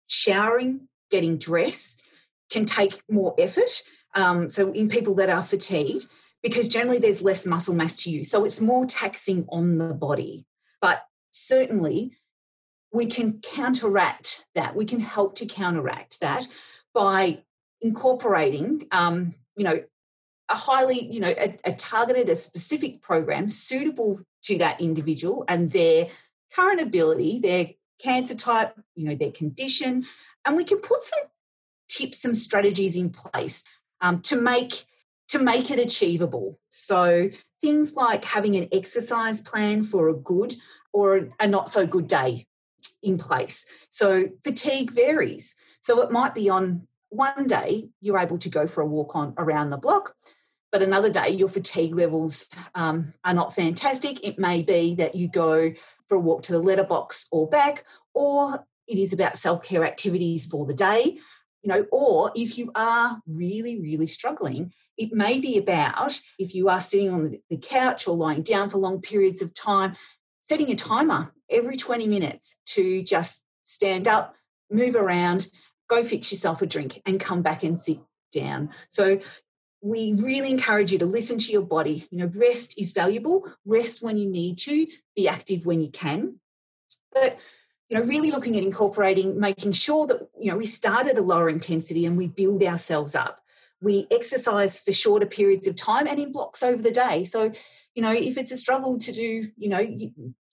showering, 0.08 0.88
getting 1.10 1.38
dressed, 1.38 2.02
can 2.50 2.64
take 2.64 3.02
more 3.08 3.34
effort. 3.38 3.82
Um, 4.14 4.50
so 4.50 4.72
in 4.72 4.88
people 4.88 5.14
that 5.16 5.28
are 5.28 5.42
fatigued, 5.42 6.08
because 6.42 6.68
generally 6.68 6.98
there's 6.98 7.22
less 7.22 7.46
muscle 7.46 7.74
mass 7.74 8.02
to 8.04 8.10
use. 8.10 8.30
So 8.30 8.44
it's 8.44 8.60
more 8.60 8.86
taxing 8.86 9.46
on 9.48 9.78
the 9.78 9.94
body. 9.94 10.46
But 10.80 11.04
certainly 11.30 12.16
we 12.92 13.06
can 13.06 13.40
counteract 13.40 14.46
that. 14.54 14.76
We 14.76 14.84
can 14.84 15.00
help 15.00 15.34
to 15.36 15.46
counteract 15.46 16.20
that 16.20 16.46
by 16.94 17.42
incorporating, 17.80 18.86
um, 18.92 19.34
you 19.56 19.64
know, 19.64 19.82
a 20.48 20.54
highly, 20.54 21.10
you 21.10 21.20
know, 21.20 21.34
a, 21.36 21.58
a 21.64 21.72
targeted, 21.72 22.28
a 22.28 22.36
specific 22.36 23.02
program 23.02 23.48
suitable 23.48 24.20
to 24.42 24.58
that 24.58 24.80
individual 24.80 25.44
and 25.48 25.70
their 25.70 26.08
current 26.54 26.80
ability, 26.80 27.40
their 27.40 27.70
cancer 27.98 28.34
type, 28.34 28.78
you 28.94 29.06
know, 29.06 29.14
their 29.14 29.32
condition. 29.32 30.04
And 30.44 30.56
we 30.56 30.64
can 30.64 30.78
put 30.78 31.02
some 31.02 31.24
tips, 31.96 32.20
some 32.20 32.34
strategies 32.34 32.96
in 32.96 33.10
place 33.10 33.64
um, 34.00 34.20
to 34.22 34.40
make 34.40 34.84
to 35.28 35.38
make 35.38 35.70
it 35.70 35.78
achievable. 35.78 36.58
So 36.68 37.30
things 37.60 37.94
like 37.96 38.24
having 38.24 38.56
an 38.56 38.68
exercise 38.72 39.40
plan 39.40 39.82
for 39.82 40.08
a 40.08 40.14
good 40.14 40.54
or 40.92 41.30
a 41.40 41.48
not 41.48 41.68
so 41.68 41.86
good 41.86 42.06
day 42.06 42.46
in 43.02 43.18
place. 43.18 43.66
So 43.90 44.28
fatigue 44.42 44.90
varies. 44.90 45.56
So 45.80 46.02
it 46.02 46.10
might 46.10 46.34
be 46.34 46.48
on 46.48 46.86
one 47.08 47.46
day 47.46 47.88
you're 48.00 48.18
able 48.18 48.38
to 48.38 48.48
go 48.48 48.66
for 48.66 48.82
a 48.82 48.86
walk 48.86 49.16
on 49.16 49.34
around 49.38 49.70
the 49.70 49.76
block, 49.76 50.14
but 50.72 50.82
another 50.82 51.10
day 51.10 51.30
your 51.30 51.48
fatigue 51.48 51.94
levels 51.94 52.48
um, 52.74 53.12
are 53.24 53.34
not 53.34 53.54
fantastic. 53.54 54.26
It 54.26 54.38
may 54.38 54.62
be 54.62 54.94
that 54.96 55.14
you 55.14 55.28
go 55.28 55.72
for 56.08 56.16
a 56.16 56.20
walk 56.20 56.42
to 56.42 56.52
the 56.52 56.60
letterbox 56.60 57.28
or 57.32 57.48
back, 57.48 57.84
or 58.14 58.64
it 58.88 58.98
is 58.98 59.12
about 59.12 59.38
self 59.38 59.62
care 59.62 59.84
activities 59.84 60.46
for 60.46 60.66
the 60.66 60.74
day 60.74 61.18
you 61.64 61.72
know 61.72 61.86
or 61.90 62.30
if 62.36 62.56
you 62.58 62.70
are 62.74 63.20
really 63.26 63.80
really 63.80 64.06
struggling 64.06 64.72
it 64.96 65.12
may 65.12 65.40
be 65.40 65.58
about 65.58 66.20
if 66.38 66.54
you 66.54 66.68
are 66.68 66.80
sitting 66.80 67.10
on 67.10 67.36
the 67.50 67.58
couch 67.58 68.06
or 68.06 68.16
lying 68.16 68.42
down 68.42 68.70
for 68.70 68.78
long 68.78 69.00
periods 69.00 69.42
of 69.42 69.52
time 69.54 69.96
setting 70.42 70.70
a 70.70 70.74
timer 70.74 71.32
every 71.50 71.76
20 71.76 72.06
minutes 72.06 72.58
to 72.66 73.02
just 73.02 73.44
stand 73.64 74.06
up 74.06 74.34
move 74.70 74.94
around 74.94 75.48
go 75.88 76.04
fix 76.04 76.32
yourself 76.32 76.62
a 76.62 76.66
drink 76.66 77.00
and 77.06 77.20
come 77.20 77.42
back 77.42 77.62
and 77.62 77.80
sit 77.80 77.98
down. 78.32 78.70
So 78.88 79.20
we 79.82 80.14
really 80.14 80.50
encourage 80.50 80.92
you 80.92 80.98
to 80.98 81.06
listen 81.06 81.38
to 81.38 81.52
your 81.52 81.64
body. 81.64 82.06
You 82.10 82.18
know 82.18 82.30
rest 82.34 82.80
is 82.80 82.92
valuable. 82.92 83.48
Rest 83.66 84.02
when 84.02 84.16
you 84.16 84.28
need 84.28 84.58
to. 84.58 84.86
Be 85.14 85.28
active 85.28 85.66
when 85.66 85.80
you 85.80 85.90
can. 85.90 86.36
But 87.12 87.38
you 87.88 87.98
know, 87.98 88.04
really 88.04 88.30
looking 88.30 88.56
at 88.56 88.64
incorporating, 88.64 89.38
making 89.38 89.72
sure 89.72 90.06
that, 90.06 90.26
you 90.40 90.50
know, 90.50 90.56
we 90.56 90.66
start 90.66 91.06
at 91.06 91.18
a 91.18 91.22
lower 91.22 91.48
intensity 91.48 92.06
and 92.06 92.16
we 92.16 92.28
build 92.28 92.62
ourselves 92.62 93.14
up. 93.14 93.40
we 93.80 94.06
exercise 94.10 94.80
for 94.80 94.92
shorter 94.92 95.26
periods 95.26 95.66
of 95.66 95.76
time 95.76 96.06
and 96.06 96.18
in 96.18 96.32
blocks 96.32 96.62
over 96.62 96.82
the 96.82 96.90
day. 96.90 97.24
So, 97.24 97.52
you 97.94 98.02
know, 98.02 98.12
if 98.12 98.38
it's 98.38 98.52
a 98.52 98.56
struggle 98.56 98.98
to 98.98 99.12
do, 99.12 99.46
you 99.56 99.68
know, 99.68 99.86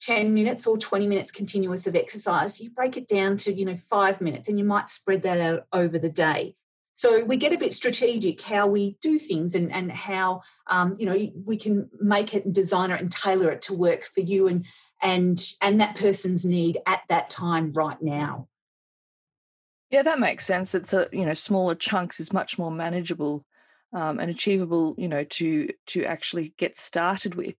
10 0.01 0.33
minutes 0.33 0.67
or 0.67 0.77
20 0.77 1.07
minutes 1.07 1.31
continuous 1.31 1.87
of 1.87 1.95
exercise, 1.95 2.59
you 2.59 2.69
break 2.71 2.97
it 2.97 3.07
down 3.07 3.37
to, 3.37 3.53
you 3.53 3.65
know, 3.65 3.75
five 3.75 4.19
minutes 4.19 4.49
and 4.49 4.59
you 4.59 4.65
might 4.65 4.89
spread 4.89 5.23
that 5.23 5.39
out 5.39 5.65
over 5.71 5.97
the 5.97 6.09
day. 6.09 6.55
So 6.93 7.23
we 7.23 7.37
get 7.37 7.53
a 7.53 7.57
bit 7.57 7.73
strategic 7.73 8.41
how 8.41 8.67
we 8.67 8.97
do 9.01 9.17
things 9.17 9.55
and, 9.55 9.71
and 9.71 9.91
how, 9.91 10.41
um, 10.67 10.97
you 10.99 11.05
know, 11.05 11.31
we 11.45 11.55
can 11.55 11.89
make 11.99 12.33
it 12.33 12.43
and 12.43 12.53
design 12.53 12.91
it 12.91 12.99
and 12.99 13.11
tailor 13.11 13.49
it 13.49 13.61
to 13.63 13.73
work 13.73 14.03
for 14.03 14.19
you 14.19 14.47
and, 14.49 14.65
and, 15.01 15.41
and 15.61 15.81
that 15.81 15.95
person's 15.95 16.45
need 16.45 16.79
at 16.85 17.01
that 17.09 17.29
time 17.29 17.71
right 17.73 18.01
now. 18.01 18.47
Yeah, 19.91 20.03
that 20.03 20.19
makes 20.19 20.45
sense. 20.45 20.73
It's 20.73 20.93
a 20.93 21.07
you 21.11 21.25
know 21.25 21.33
smaller 21.33 21.75
chunks 21.75 22.21
is 22.21 22.31
much 22.31 22.57
more 22.57 22.71
manageable 22.71 23.45
um, 23.93 24.19
and 24.19 24.31
achievable. 24.31 24.95
You 24.97 25.09
know 25.09 25.25
to 25.25 25.69
to 25.87 26.05
actually 26.05 26.53
get 26.57 26.77
started 26.77 27.35
with. 27.35 27.55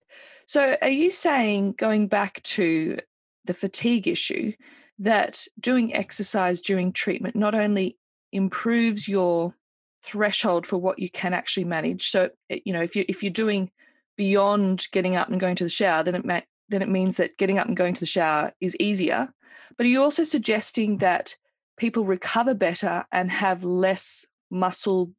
So, 0.46 0.76
are 0.80 0.88
you 0.88 1.10
saying 1.10 1.72
going 1.72 2.08
back 2.08 2.42
to 2.44 2.98
the 3.44 3.54
fatigue 3.54 4.08
issue 4.08 4.52
that 4.98 5.46
doing 5.60 5.94
exercise 5.94 6.60
during 6.60 6.92
treatment 6.92 7.36
not 7.36 7.54
only 7.54 7.98
improves 8.32 9.06
your 9.06 9.54
threshold 10.02 10.66
for 10.66 10.78
what 10.78 10.98
you 10.98 11.10
can 11.10 11.34
actually 11.34 11.64
manage? 11.64 12.08
So, 12.08 12.30
you 12.48 12.72
know, 12.72 12.82
if 12.82 12.96
you 12.96 13.04
if 13.08 13.22
you're 13.22 13.30
doing 13.30 13.70
beyond 14.16 14.86
getting 14.90 15.16
up 15.16 15.28
and 15.28 15.38
going 15.38 15.56
to 15.56 15.64
the 15.64 15.70
shower, 15.70 16.02
then 16.02 16.14
it 16.14 16.24
may, 16.24 16.44
then 16.72 16.82
it 16.82 16.88
means 16.88 17.16
that 17.18 17.36
getting 17.38 17.58
up 17.58 17.66
and 17.66 17.76
going 17.76 17.94
to 17.94 18.00
the 18.00 18.06
shower 18.06 18.52
is 18.60 18.76
easier. 18.80 19.32
But 19.76 19.86
are 19.86 19.90
you 19.90 20.02
also 20.02 20.24
suggesting 20.24 20.98
that 20.98 21.36
people 21.76 22.04
recover 22.04 22.54
better 22.54 23.04
and 23.12 23.30
have 23.30 23.64
less 23.64 24.26
muscle 24.50 25.12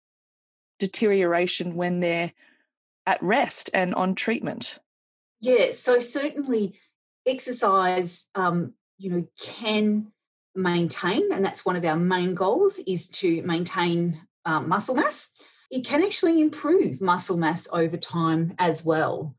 deterioration 0.80 1.76
when 1.76 2.00
they're 2.00 2.34
at 3.06 3.22
rest 3.22 3.70
and 3.74 3.94
on 3.96 4.16
treatment? 4.16 4.80
Yeah, 5.42 5.72
so 5.72 6.00
certainly 6.00 6.80
exercise, 7.28 8.30
um, 8.36 8.74
you 8.98 9.10
know, 9.10 9.28
can 9.42 10.12
maintain, 10.56 11.32
and 11.34 11.44
that's 11.44 11.66
one 11.66 11.76
of 11.76 11.86
our 11.86 11.98
main 11.98 12.34
goals 12.34 12.80
is 12.88 13.10
to 13.10 13.42
maintain 13.44 14.22
um, 14.46 14.70
muscle 14.70 14.96
mass. 14.96 15.34
It 15.72 15.86
can 15.86 16.04
actually 16.04 16.40
improve 16.40 17.02
muscle 17.02 17.38
mass 17.38 17.68
over 17.74 17.98
time 17.98 18.54
as 18.60 18.86
well. 18.86 19.36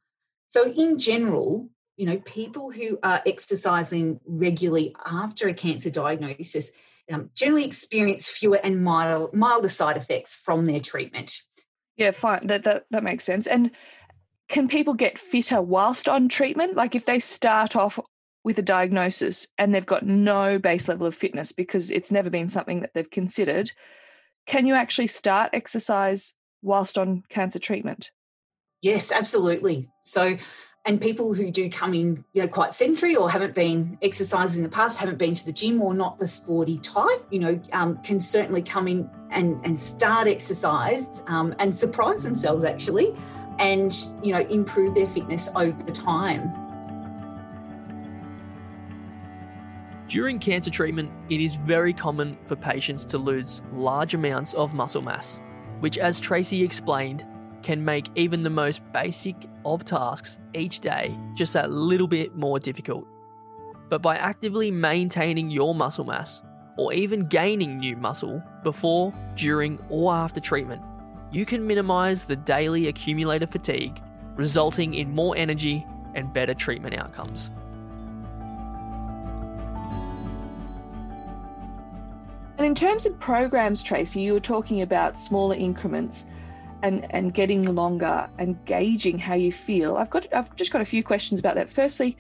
So, 0.49 0.71
in 0.71 0.99
general, 0.99 1.71
you 1.97 2.07
know, 2.07 2.19
people 2.19 2.71
who 2.71 2.99
are 3.03 3.23
exercising 3.27 4.21
regularly 4.27 4.95
after 5.07 5.49
a 5.49 5.55
cancer 5.55 5.91
diagnosis 5.91 6.73
um, 7.13 7.29
generally 7.35 7.65
experience 7.65 8.31
fewer 8.31 8.59
and 8.65 8.83
mild, 8.83 9.35
milder 9.35 9.69
side 9.69 9.97
effects 9.97 10.35
from 10.35 10.65
their 10.65 10.81
treatment. 10.81 11.37
Yeah, 11.97 12.11
fine. 12.11 12.47
That, 12.47 12.65
that 12.65 12.87
that 12.91 13.05
makes 13.05 13.25
sense. 13.25 13.47
And 13.47 13.71
can 14.49 14.69
people 14.69 14.95
get 14.95 15.19
fitter 15.19 15.61
whilst 15.61 16.09
on 16.09 16.29
treatment? 16.29 16.75
Like 16.75 16.95
if 16.95 17.05
they 17.05 17.21
start 17.21 17.77
off 17.77 18.01
with 18.43 18.59
a 18.59 18.63
diagnosis 18.63 19.47
and 19.59 19.75
they've 19.75 19.87
got 19.87 20.05
no 20.05 20.59
base 20.59 20.89
level 20.89 21.07
of 21.07 21.15
fitness 21.15 21.53
because 21.53 21.91
it's 21.91 22.11
never 22.11 22.31
been 22.31 22.49
something 22.49 22.81
that 22.81 22.93
they've 22.95 23.11
considered, 23.11 23.73
can 24.47 24.67
you 24.67 24.75
actually 24.75 25.07
start 25.07 25.51
exercise 25.53 26.37
whilst 26.63 26.99
on 26.99 27.23
cancer 27.29 27.59
treatment? 27.59 28.11
Yes, 28.83 29.13
absolutely. 29.13 29.89
So 30.05 30.37
and 30.87 31.01
people 31.01 31.33
who 31.33 31.51
do 31.51 31.71
come 31.71 31.95
in, 31.95 32.25
you 32.35 32.43
know, 32.43 32.49
quite 32.49 32.75
sedentary 32.75 33.17
or 33.17 33.31
haven't 33.31 33.55
been 33.55 33.97
exercising 34.03 34.63
in 34.63 34.71
the 34.71 34.75
past, 34.75 34.99
haven't 34.99 35.19
been 35.19 35.35
to 35.35 35.47
the 35.47 35.53
gym 35.53 35.81
or 35.81 35.95
not 35.95 36.19
the 36.19 36.27
sporty 36.27 36.79
type, 36.79 37.27
you 37.31 37.39
know, 37.39 37.59
um, 37.73 37.97
can 38.03 38.21
certainly 38.21 38.63
come 38.63 38.87
in 38.87 39.09
and, 39.31 39.59
and 39.65 39.79
start 39.79 40.29
exercise 40.29 41.23
um, 41.27 41.55
and 41.59 41.75
surprise 41.75 42.23
themselves 42.23 42.65
actually 42.65 43.15
and, 43.59 44.09
you 44.23 44.33
know, 44.33 44.41
improve 44.51 44.95
their 44.95 45.07
fitness 45.07 45.49
over 45.57 45.91
time. 45.91 46.53
During 50.07 50.39
cancer 50.39 50.71
treatment, 50.71 51.11
it 51.31 51.41
is 51.41 51.57
very 51.57 51.95
common 51.95 52.37
for 52.45 52.57
patients 52.57 53.07
to 53.07 53.17
lose 53.17 53.63
large 53.73 54.13
amounts 54.13 54.53
of 54.53 54.75
muscle 54.75 55.01
mass, 55.01 55.41
which, 55.81 55.97
as 55.97 56.21
Tracy 56.21 56.63
explained, 56.63 57.27
can 57.65 57.85
make 57.85 58.11
even 58.15 58.43
the 58.43 58.51
most 58.51 58.81
basic 58.93 59.35
of 59.65 59.85
tasks 59.85 60.39
each 60.53 60.81
day 60.81 61.19
just 61.35 61.55
that 61.55 61.71
little 61.71 62.07
bit 62.07 62.37
more 62.37 62.61
difficult. 62.61 63.09
But 63.89 64.03
by 64.03 64.17
actively 64.17 64.71
maintaining 64.71 65.51
your 65.51 65.75
muscle 65.75 66.05
mass, 66.05 66.43
or 66.77 66.93
even 66.93 67.27
gaining 67.27 67.79
new 67.79 67.97
muscle 67.97 68.43
before, 68.63 69.13
during, 69.35 69.79
or 69.89 70.13
after 70.13 70.41
treatment, 70.41 70.83
you 71.33 71.47
can 71.47 71.67
minimize 71.67 72.25
the 72.25 72.37
daily 72.37 72.89
accumulated 72.89 73.51
fatigue, 73.51 74.01
resulting 74.37 74.95
in 74.95 75.15
more 75.15 75.35
energy 75.37 75.87
and 76.15 76.33
better 76.33 76.55
treatment 76.55 76.95
outcomes. 76.97 77.51
And 82.59 82.67
in 82.67 82.75
terms 82.75 83.07
of 83.07 83.19
programs, 83.19 83.83
Tracy, 83.83 84.21
you 84.21 84.35
were 84.35 84.41
talking 84.41 84.83
about 84.83 85.19
smaller 85.19 85.57
increments 85.57 86.27
and 86.85 87.07
and 87.13 87.33
getting 87.33 87.75
longer 87.75 88.29
and 88.39 88.63
gauging 88.67 89.19
how 89.19 89.35
you 89.35 89.51
feel. 89.51 89.97
I've 89.97 90.11
got 90.11 90.33
i've 90.33 90.55
just 90.55 90.71
got 90.71 90.83
a 90.83 90.85
few 90.85 91.03
questions 91.03 91.41
about 91.41 91.57
that. 91.57 91.71
Firstly 91.71 92.17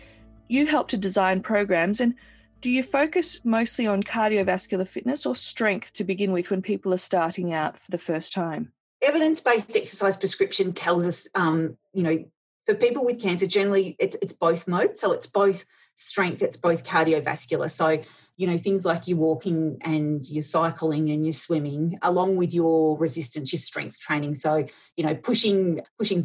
you 0.49 0.67
help 0.67 0.89
to 0.89 0.97
design 0.97 1.43
programs 1.43 2.01
and 2.01 2.15
do 2.61 2.71
you 2.71 2.83
focus 2.83 3.41
mostly 3.45 3.87
on 3.87 4.03
cardiovascular 4.03 4.89
fitness 4.89 5.27
or 5.27 5.37
strength 5.37 5.93
to 5.95 6.05
begin 6.05 6.33
with 6.33 6.51
when 6.51 6.63
people 6.63 6.95
are 6.95 6.99
starting 6.99 7.53
out 7.53 7.79
for 7.79 7.91
the 7.91 7.99
first 7.99 8.33
time? 8.33 8.73
Evidence-based 9.03 9.77
exercise 9.77 10.17
prescription 10.17 10.73
tells 10.73 11.07
us 11.07 11.29
um, 11.35 11.77
you 11.93 12.03
know 12.03 12.25
for 12.65 12.75
people 12.75 13.05
with 13.05 13.21
cancer 13.21 13.47
generally 13.47 13.97
it's, 13.99 14.17
it's 14.23 14.33
both 14.33 14.67
modes. 14.67 14.99
So 15.01 15.13
it's 15.13 15.27
both 15.27 15.67
strength 15.95 16.43
it's 16.43 16.57
both 16.57 16.89
cardiovascular. 16.89 17.71
So 17.71 18.01
you 18.37 18.47
know 18.47 18.59
things 18.59 18.85
like 18.85 19.07
your 19.07 19.19
walking 19.19 19.79
and 19.83 20.29
your 20.29 20.43
cycling 20.43 21.09
and 21.11 21.25
your 21.25 21.33
swimming 21.33 21.97
along 22.03 22.37
with 22.37 22.53
your 22.53 22.99
resistance 22.99 23.53
your 23.53 23.59
strength 23.59 24.01
training. 24.01 24.35
So 24.35 24.67
you 24.97 25.05
know 25.05 25.15
pushing 25.15 25.81
pushing 25.99 26.23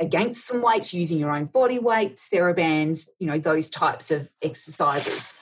against 0.00 0.46
some 0.46 0.62
weights 0.62 0.92
using 0.92 1.18
your 1.18 1.34
own 1.34 1.46
body 1.46 1.78
weight 1.78 2.16
therabands 2.16 3.08
you 3.18 3.26
know 3.26 3.38
those 3.38 3.70
types 3.70 4.10
of 4.10 4.30
exercises. 4.42 5.32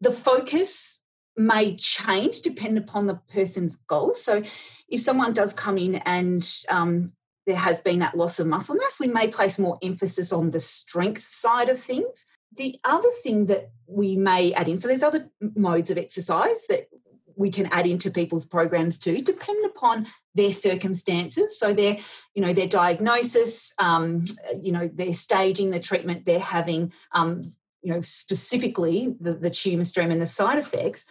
The 0.00 0.12
focus 0.12 1.02
may 1.36 1.74
change 1.76 2.40
depending 2.40 2.82
upon 2.82 3.06
the 3.06 3.20
person's 3.32 3.76
goals. 3.76 4.22
So 4.22 4.42
if 4.88 5.00
someone 5.00 5.32
does 5.32 5.52
come 5.52 5.78
in 5.78 5.96
and 5.96 6.46
um, 6.68 7.12
there 7.46 7.56
has 7.56 7.80
been 7.80 8.00
that 8.00 8.16
loss 8.16 8.38
of 8.38 8.46
muscle 8.46 8.76
mass 8.76 9.00
we 9.00 9.08
may 9.08 9.26
place 9.26 9.58
more 9.58 9.78
emphasis 9.82 10.32
on 10.32 10.50
the 10.50 10.60
strength 10.60 11.22
side 11.22 11.68
of 11.68 11.78
things 11.78 12.26
the 12.56 12.76
other 12.84 13.08
thing 13.22 13.46
that 13.46 13.70
we 13.86 14.16
may 14.16 14.52
add 14.52 14.68
in, 14.68 14.78
so 14.78 14.88
there's 14.88 15.02
other 15.02 15.30
modes 15.54 15.90
of 15.90 15.98
exercise 15.98 16.66
that 16.68 16.88
we 17.36 17.50
can 17.50 17.66
add 17.72 17.86
into 17.86 18.10
people's 18.10 18.44
programs 18.44 18.98
too, 18.98 19.22
depend 19.22 19.64
upon 19.64 20.06
their 20.34 20.52
circumstances. 20.52 21.58
So 21.58 21.72
their, 21.72 21.96
you 22.34 22.42
know, 22.42 22.52
their 22.52 22.68
diagnosis, 22.68 23.72
um, 23.78 24.24
you 24.60 24.72
know, 24.72 24.88
their 24.88 25.14
staging, 25.14 25.70
the 25.70 25.80
treatment 25.80 26.26
they're 26.26 26.38
having, 26.38 26.92
um, 27.12 27.44
you 27.82 27.92
know, 27.92 28.02
specifically 28.02 29.14
the, 29.20 29.32
the 29.32 29.48
tumor 29.50 29.84
stream 29.84 30.10
and 30.10 30.20
the 30.20 30.26
side 30.26 30.58
effects. 30.58 31.06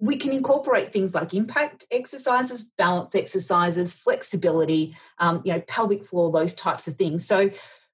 We 0.00 0.16
can 0.16 0.32
incorporate 0.32 0.92
things 0.92 1.14
like 1.14 1.34
impact 1.34 1.84
exercises, 1.90 2.72
balance 2.76 3.14
exercises, 3.14 3.92
flexibility, 3.92 4.96
um, 5.18 5.42
you 5.44 5.52
know, 5.52 5.60
pelvic 5.60 6.04
floor, 6.04 6.32
those 6.32 6.54
types 6.54 6.88
of 6.88 6.94
things. 6.94 7.26
So 7.26 7.50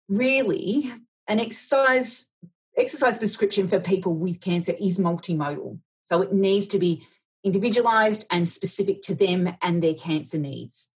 really, 0.09 0.91
an 1.29 1.41
exercise 1.41 2.33
exercise 2.77 3.19
prescription 3.19 3.69
for 3.69 3.81
people 3.81 4.17
with 4.17 4.41
cancer 4.41 4.73
is 4.81 4.99
multimodal. 4.99 5.79
So 6.05 6.23
it 6.23 6.33
needs 6.33 6.67
to 6.69 6.79
be 6.79 7.05
individualized 7.45 8.27
and 8.31 8.49
specific 8.49 9.03
to 9.03 9.15
them 9.15 9.53
and 9.63 9.83
their 9.83 9.95
cancer 9.95 10.39
needs. 10.39 10.91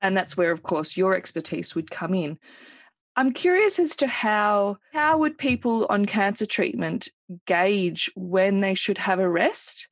And 0.00 0.16
that's 0.16 0.36
where, 0.36 0.50
of 0.50 0.62
course, 0.62 0.96
your 0.96 1.14
expertise 1.14 1.74
would 1.74 1.90
come 1.90 2.14
in. 2.14 2.38
I'm 3.14 3.32
curious 3.32 3.78
as 3.78 3.94
to 3.96 4.06
how 4.06 4.78
how 4.92 5.18
would 5.18 5.36
people 5.36 5.86
on 5.90 6.06
cancer 6.06 6.46
treatment 6.46 7.08
gauge 7.46 8.10
when 8.16 8.60
they 8.60 8.74
should 8.74 8.98
have 8.98 9.18
a 9.18 9.28
rest 9.28 9.88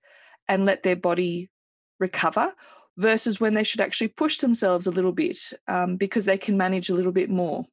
and 0.49 0.65
let 0.65 0.83
their 0.83 0.97
body 0.97 1.51
recover 1.99 2.55
versus 2.97 3.39
when 3.39 3.55
they 3.55 3.63
should 3.63 3.81
actually 3.81 4.09
push 4.09 4.39
themselves 4.39 4.87
a 4.87 4.91
little 4.91 5.13
bit 5.13 5.39
um, 5.69 5.97
because 5.97 6.25
they 6.25 6.39
can 6.39 6.57
manage 6.57 6.89
a 6.89 6.95
little 6.95 7.13
bit 7.13 7.31
more. 7.31 7.67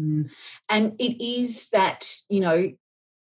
Mm. 0.00 0.30
And 0.68 1.00
it 1.00 1.24
is 1.24 1.70
that, 1.70 2.08
you 2.28 2.40
know, 2.40 2.72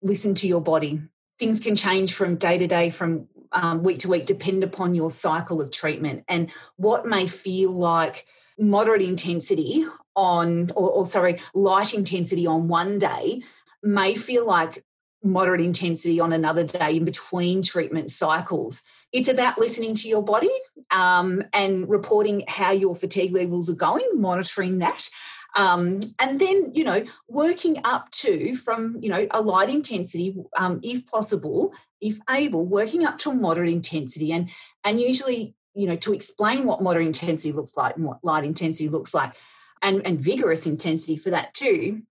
listen 0.01 0.36
to 0.36 0.47
your 0.47 0.62
body. 0.62 1.01
Things 1.39 1.59
can 1.59 1.75
change 1.75 2.13
from 2.13 2.36
day 2.36 2.57
to 2.57 2.67
day, 2.67 2.89
from 2.89 3.27
um, 3.51 3.83
week 3.83 4.00
to 4.00 4.09
week, 4.09 4.25
depend 4.25 4.63
upon 4.63 4.95
your 4.95 5.12
cycle 5.12 5.62
of 5.62 5.71
treatment. 5.71 6.24
And 6.27 6.51
what 6.75 7.05
may 7.05 7.27
feel 7.27 7.71
like 7.71 8.25
moderate 8.59 9.01
intensity 9.01 9.86
on, 10.15 10.71
or, 10.75 10.89
or 10.89 11.05
sorry, 11.05 11.39
light 11.53 11.93
intensity 11.93 12.47
on 12.47 12.67
one 12.67 12.97
day 12.97 13.43
may 13.83 14.15
feel 14.15 14.45
like 14.45 14.83
moderate 15.24 15.62
intensity 15.62 16.19
on 16.19 16.33
another 16.33 16.63
day 16.63 16.97
in 16.97 17.05
between 17.05 17.62
treatment 17.62 18.09
cycles. 18.09 18.83
It's 19.12 19.29
about 19.29 19.59
listening 19.59 19.93
to 19.95 20.07
your 20.07 20.24
body 20.24 20.51
um, 20.91 21.43
and 21.53 21.89
reporting 21.89 22.43
how 22.47 22.71
your 22.71 22.95
fatigue 22.95 23.33
levels 23.33 23.69
are 23.69 23.75
going, 23.75 24.07
monitoring 24.13 24.79
that. 24.79 25.09
Um, 25.58 26.00
and 26.22 26.40
then, 26.40 26.72
you 26.76 26.84
know, 26.84 27.04
working 27.28 27.78
up 27.84 28.10
to 28.12 28.56
from, 28.56 28.98
you 29.02 29.10
know, 29.10 29.28
a 29.32 29.42
light 29.42 29.70
intensity, 29.70 30.38
um, 30.56 30.80
if 30.84 31.06
possible, 31.08 31.74
if 32.00 32.20
able, 32.30 32.66
working 32.66 33.06
up 33.06 33.18
to 33.20 33.32
a 33.32 33.36
moderate 33.36 33.72
intensity. 33.72 34.32
And, 34.32 34.50
and 34.84 35.02
usually, 35.02 35.56
you 35.74 35.88
know, 35.88 35.96
to 35.96 36.14
explain 36.14 36.66
what 36.66 36.84
moderate 36.84 37.08
intensity 37.08 37.52
looks 37.52 37.76
like 37.76 37.96
and 37.96 38.06
what 38.06 38.24
light 38.24 38.46
intensity 38.46 38.88
looks 38.88 39.14
like, 39.14 39.34
and, 39.82 40.06
and 40.06 40.20
vigorous 40.20 40.68
intensity 40.68 41.18
for 41.18 41.32
that 41.32 41.54
too, 41.54 42.04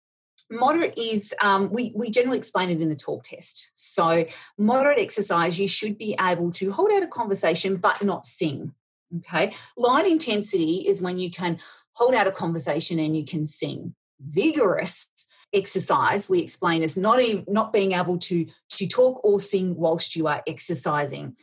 Moderate 0.51 0.97
is, 0.97 1.35
um, 1.43 1.71
we, 1.73 1.93
we 1.97 2.11
generally 2.11 2.39
explain 2.39 2.71
it 2.71 2.81
in 2.81 2.89
the 2.89 2.97
talk 2.97 3.25
test. 3.25 3.73
So, 3.75 4.27
moderate 4.57 4.99
exercise, 4.99 5.59
you 5.59 5.67
should 5.67 5.99
be 5.99 6.17
able 6.21 6.53
to 6.53 6.71
hold 6.71 6.93
out 6.93 7.03
a 7.03 7.09
conversation 7.09 7.77
but 7.77 8.03
not 8.03 8.25
sing. 8.25 8.73
Okay. 9.19 9.53
Light 9.77 10.07
intensity 10.07 10.87
is 10.89 11.03
when 11.03 11.19
you 11.19 11.31
can 11.31 11.59
hold 11.97 12.15
out 12.15 12.27
a 12.27 12.33
conversation 12.33 12.99
and 12.99 13.17
you 13.17 13.25
can 13.25 13.45
sing. 13.45 13.95
Vigorous 14.21 15.11
exercise 15.53 16.29
we 16.29 16.41
explain 16.41 16.83
as 16.83 16.97
not 16.97 17.21
even, 17.21 17.45
not 17.49 17.73
being 17.73 17.93
able 17.93 18.19
to 18.19 18.47
to 18.69 18.87
talk 18.87 19.25
or 19.25 19.41
sing 19.41 19.77
whilst 19.77 20.17
you 20.17 20.27
are 20.27 20.43
exercising. 20.47 21.37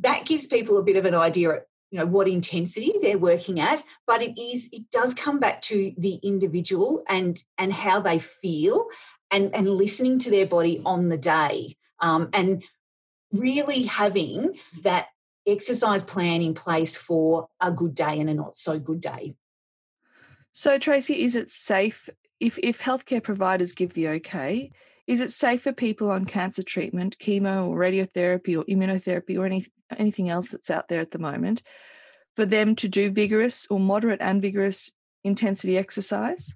That 0.00 0.24
gives 0.24 0.46
people 0.46 0.78
a 0.78 0.82
bit 0.82 0.96
of 0.96 1.04
an 1.04 1.14
idea 1.14 1.62
you 1.92 2.00
know 2.00 2.06
what 2.06 2.26
intensity 2.26 2.92
they're 3.00 3.16
working 3.16 3.60
at 3.60 3.80
but 4.08 4.20
it 4.20 4.36
is 4.36 4.68
it 4.72 4.90
does 4.90 5.14
come 5.14 5.38
back 5.38 5.62
to 5.62 5.92
the 5.96 6.18
individual 6.24 7.04
and 7.08 7.42
and 7.58 7.72
how 7.72 8.00
they 8.00 8.18
feel 8.18 8.88
and 9.30 9.54
and 9.54 9.68
listening 9.68 10.18
to 10.20 10.30
their 10.30 10.46
body 10.46 10.82
on 10.84 11.08
the 11.08 11.18
day. 11.18 11.76
Um, 12.00 12.28
and 12.32 12.62
really 13.32 13.84
having 13.84 14.58
that 14.82 15.08
exercise 15.46 16.02
plan 16.02 16.42
in 16.42 16.54
place 16.54 16.96
for 16.96 17.48
a 17.60 17.70
good 17.70 17.94
day 17.94 18.20
and 18.20 18.28
a 18.28 18.34
not 18.34 18.56
so 18.56 18.78
good 18.78 19.00
day 19.00 19.34
so 20.56 20.78
tracy 20.78 21.22
is 21.22 21.36
it 21.36 21.50
safe 21.50 22.08
if 22.40 22.58
if 22.62 22.80
healthcare 22.80 23.22
providers 23.22 23.72
give 23.72 23.92
the 23.92 24.08
okay 24.08 24.70
is 25.06 25.20
it 25.20 25.30
safe 25.30 25.62
for 25.62 25.72
people 25.72 26.10
on 26.10 26.24
cancer 26.24 26.62
treatment 26.62 27.16
chemo 27.18 27.68
or 27.68 27.76
radiotherapy 27.76 28.58
or 28.58 28.64
immunotherapy 28.64 29.38
or 29.38 29.46
any 29.46 29.66
anything 29.96 30.28
else 30.28 30.50
that's 30.50 30.70
out 30.70 30.88
there 30.88 31.00
at 31.00 31.10
the 31.10 31.18
moment, 31.18 31.62
for 32.34 32.44
them 32.44 32.74
to 32.76 32.88
do 32.88 33.10
vigorous 33.10 33.66
or 33.70 33.78
moderate 33.78 34.20
and 34.20 34.42
vigorous 34.42 34.92
intensity 35.24 35.78
exercise? 35.78 36.54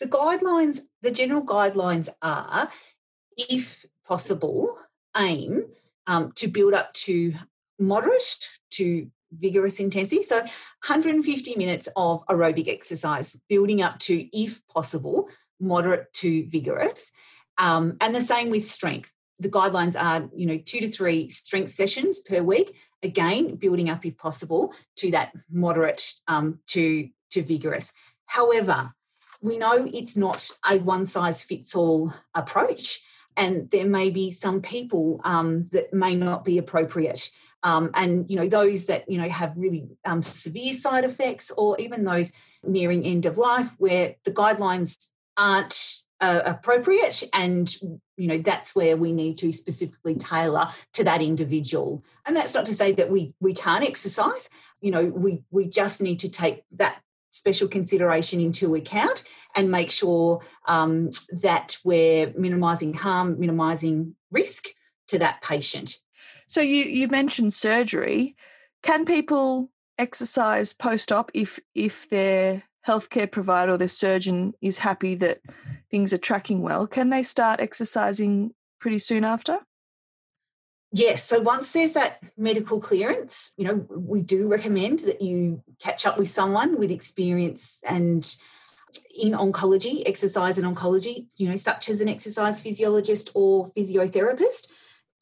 The 0.00 0.06
guidelines, 0.06 0.80
the 1.02 1.10
general 1.10 1.44
guidelines 1.44 2.08
are, 2.20 2.68
if 3.36 3.84
possible, 4.06 4.78
aim 5.16 5.64
um, 6.06 6.32
to 6.32 6.48
build 6.48 6.74
up 6.74 6.92
to 6.94 7.32
moderate 7.78 8.48
to 8.70 9.10
vigorous 9.38 9.80
intensity. 9.80 10.22
So 10.22 10.38
150 10.38 11.56
minutes 11.56 11.88
of 11.96 12.26
aerobic 12.26 12.68
exercise, 12.68 13.40
building 13.48 13.82
up 13.82 13.98
to, 14.00 14.36
if 14.36 14.66
possible, 14.68 15.28
moderate 15.60 16.12
to 16.14 16.46
vigorous. 16.48 17.12
Um, 17.58 17.96
and 18.00 18.14
the 18.14 18.20
same 18.20 18.50
with 18.50 18.64
strength 18.64 19.12
the 19.38 19.48
guidelines 19.48 20.00
are, 20.00 20.28
you 20.34 20.46
know, 20.46 20.58
two 20.58 20.80
to 20.80 20.88
three 20.88 21.28
strength 21.28 21.70
sessions 21.70 22.20
per 22.20 22.42
week. 22.42 22.76
Again, 23.02 23.56
building 23.56 23.90
up 23.90 24.06
if 24.06 24.16
possible 24.16 24.72
to 24.96 25.10
that 25.10 25.32
moderate 25.50 26.14
um, 26.28 26.60
to 26.68 27.08
to 27.30 27.42
vigorous. 27.42 27.92
However, 28.26 28.92
we 29.42 29.58
know 29.58 29.86
it's 29.92 30.16
not 30.16 30.48
a 30.68 30.78
one 30.78 31.04
size 31.04 31.42
fits 31.42 31.74
all 31.74 32.12
approach, 32.34 33.02
and 33.36 33.70
there 33.70 33.86
may 33.86 34.10
be 34.10 34.30
some 34.30 34.62
people 34.62 35.20
um, 35.24 35.68
that 35.72 35.92
may 35.92 36.14
not 36.14 36.44
be 36.44 36.58
appropriate. 36.58 37.30
Um, 37.64 37.90
and 37.94 38.30
you 38.30 38.36
know 38.36 38.46
those 38.46 38.86
that 38.86 39.10
you 39.10 39.18
know 39.18 39.28
have 39.28 39.54
really 39.56 39.88
um, 40.04 40.22
severe 40.22 40.72
side 40.72 41.04
effects, 41.04 41.50
or 41.50 41.78
even 41.80 42.04
those 42.04 42.30
nearing 42.62 43.04
end 43.04 43.26
of 43.26 43.38
life, 43.38 43.74
where 43.78 44.14
the 44.24 44.30
guidelines 44.30 45.10
aren't 45.36 46.04
uh, 46.20 46.40
appropriate 46.44 47.22
and 47.32 47.74
you 48.16 48.28
know 48.28 48.38
that's 48.38 48.76
where 48.76 48.96
we 48.96 49.12
need 49.12 49.36
to 49.38 49.50
specifically 49.52 50.14
tailor 50.14 50.68
to 50.92 51.04
that 51.04 51.20
individual. 51.20 52.04
And 52.26 52.36
that's 52.36 52.54
not 52.54 52.66
to 52.66 52.74
say 52.74 52.92
that 52.92 53.10
we 53.10 53.34
we 53.40 53.54
can't 53.54 53.84
exercise. 53.84 54.48
You 54.80 54.90
know 54.90 55.04
we 55.04 55.42
we 55.50 55.66
just 55.66 56.00
need 56.00 56.20
to 56.20 56.30
take 56.30 56.64
that 56.72 57.00
special 57.30 57.66
consideration 57.66 58.40
into 58.40 58.74
account 58.74 59.24
and 59.56 59.70
make 59.70 59.90
sure 59.90 60.40
um, 60.68 61.10
that 61.42 61.76
we're 61.84 62.32
minimizing 62.36 62.94
harm 62.94 63.38
minimizing 63.40 64.14
risk 64.30 64.66
to 65.08 65.18
that 65.18 65.42
patient 65.42 65.96
so 66.46 66.60
you 66.60 66.84
you 66.84 67.08
mentioned 67.08 67.54
surgery 67.54 68.36
can 68.82 69.04
people 69.04 69.70
exercise 69.98 70.72
post-op 70.72 71.30
if 71.34 71.58
if 71.74 72.08
they're 72.08 72.62
healthcare 72.86 73.30
provider 73.30 73.72
or 73.72 73.78
their 73.78 73.88
surgeon 73.88 74.54
is 74.60 74.78
happy 74.78 75.14
that 75.14 75.40
things 75.90 76.12
are 76.12 76.18
tracking 76.18 76.60
well, 76.60 76.86
can 76.86 77.10
they 77.10 77.22
start 77.22 77.60
exercising 77.60 78.52
pretty 78.78 78.98
soon 78.98 79.24
after? 79.24 79.58
Yes. 80.92 81.24
So 81.24 81.40
once 81.40 81.72
there's 81.72 81.94
that 81.94 82.22
medical 82.36 82.80
clearance, 82.80 83.52
you 83.56 83.64
know, 83.64 83.86
we 83.90 84.22
do 84.22 84.48
recommend 84.48 85.00
that 85.00 85.20
you 85.22 85.62
catch 85.80 86.06
up 86.06 86.18
with 86.18 86.28
someone 86.28 86.78
with 86.78 86.92
experience 86.92 87.82
and 87.88 88.24
in 89.20 89.32
oncology, 89.32 90.02
exercise 90.06 90.56
and 90.56 90.76
oncology, 90.76 91.26
you 91.36 91.48
know, 91.48 91.56
such 91.56 91.88
as 91.88 92.00
an 92.00 92.08
exercise 92.08 92.60
physiologist 92.60 93.30
or 93.34 93.66
physiotherapist 93.70 94.70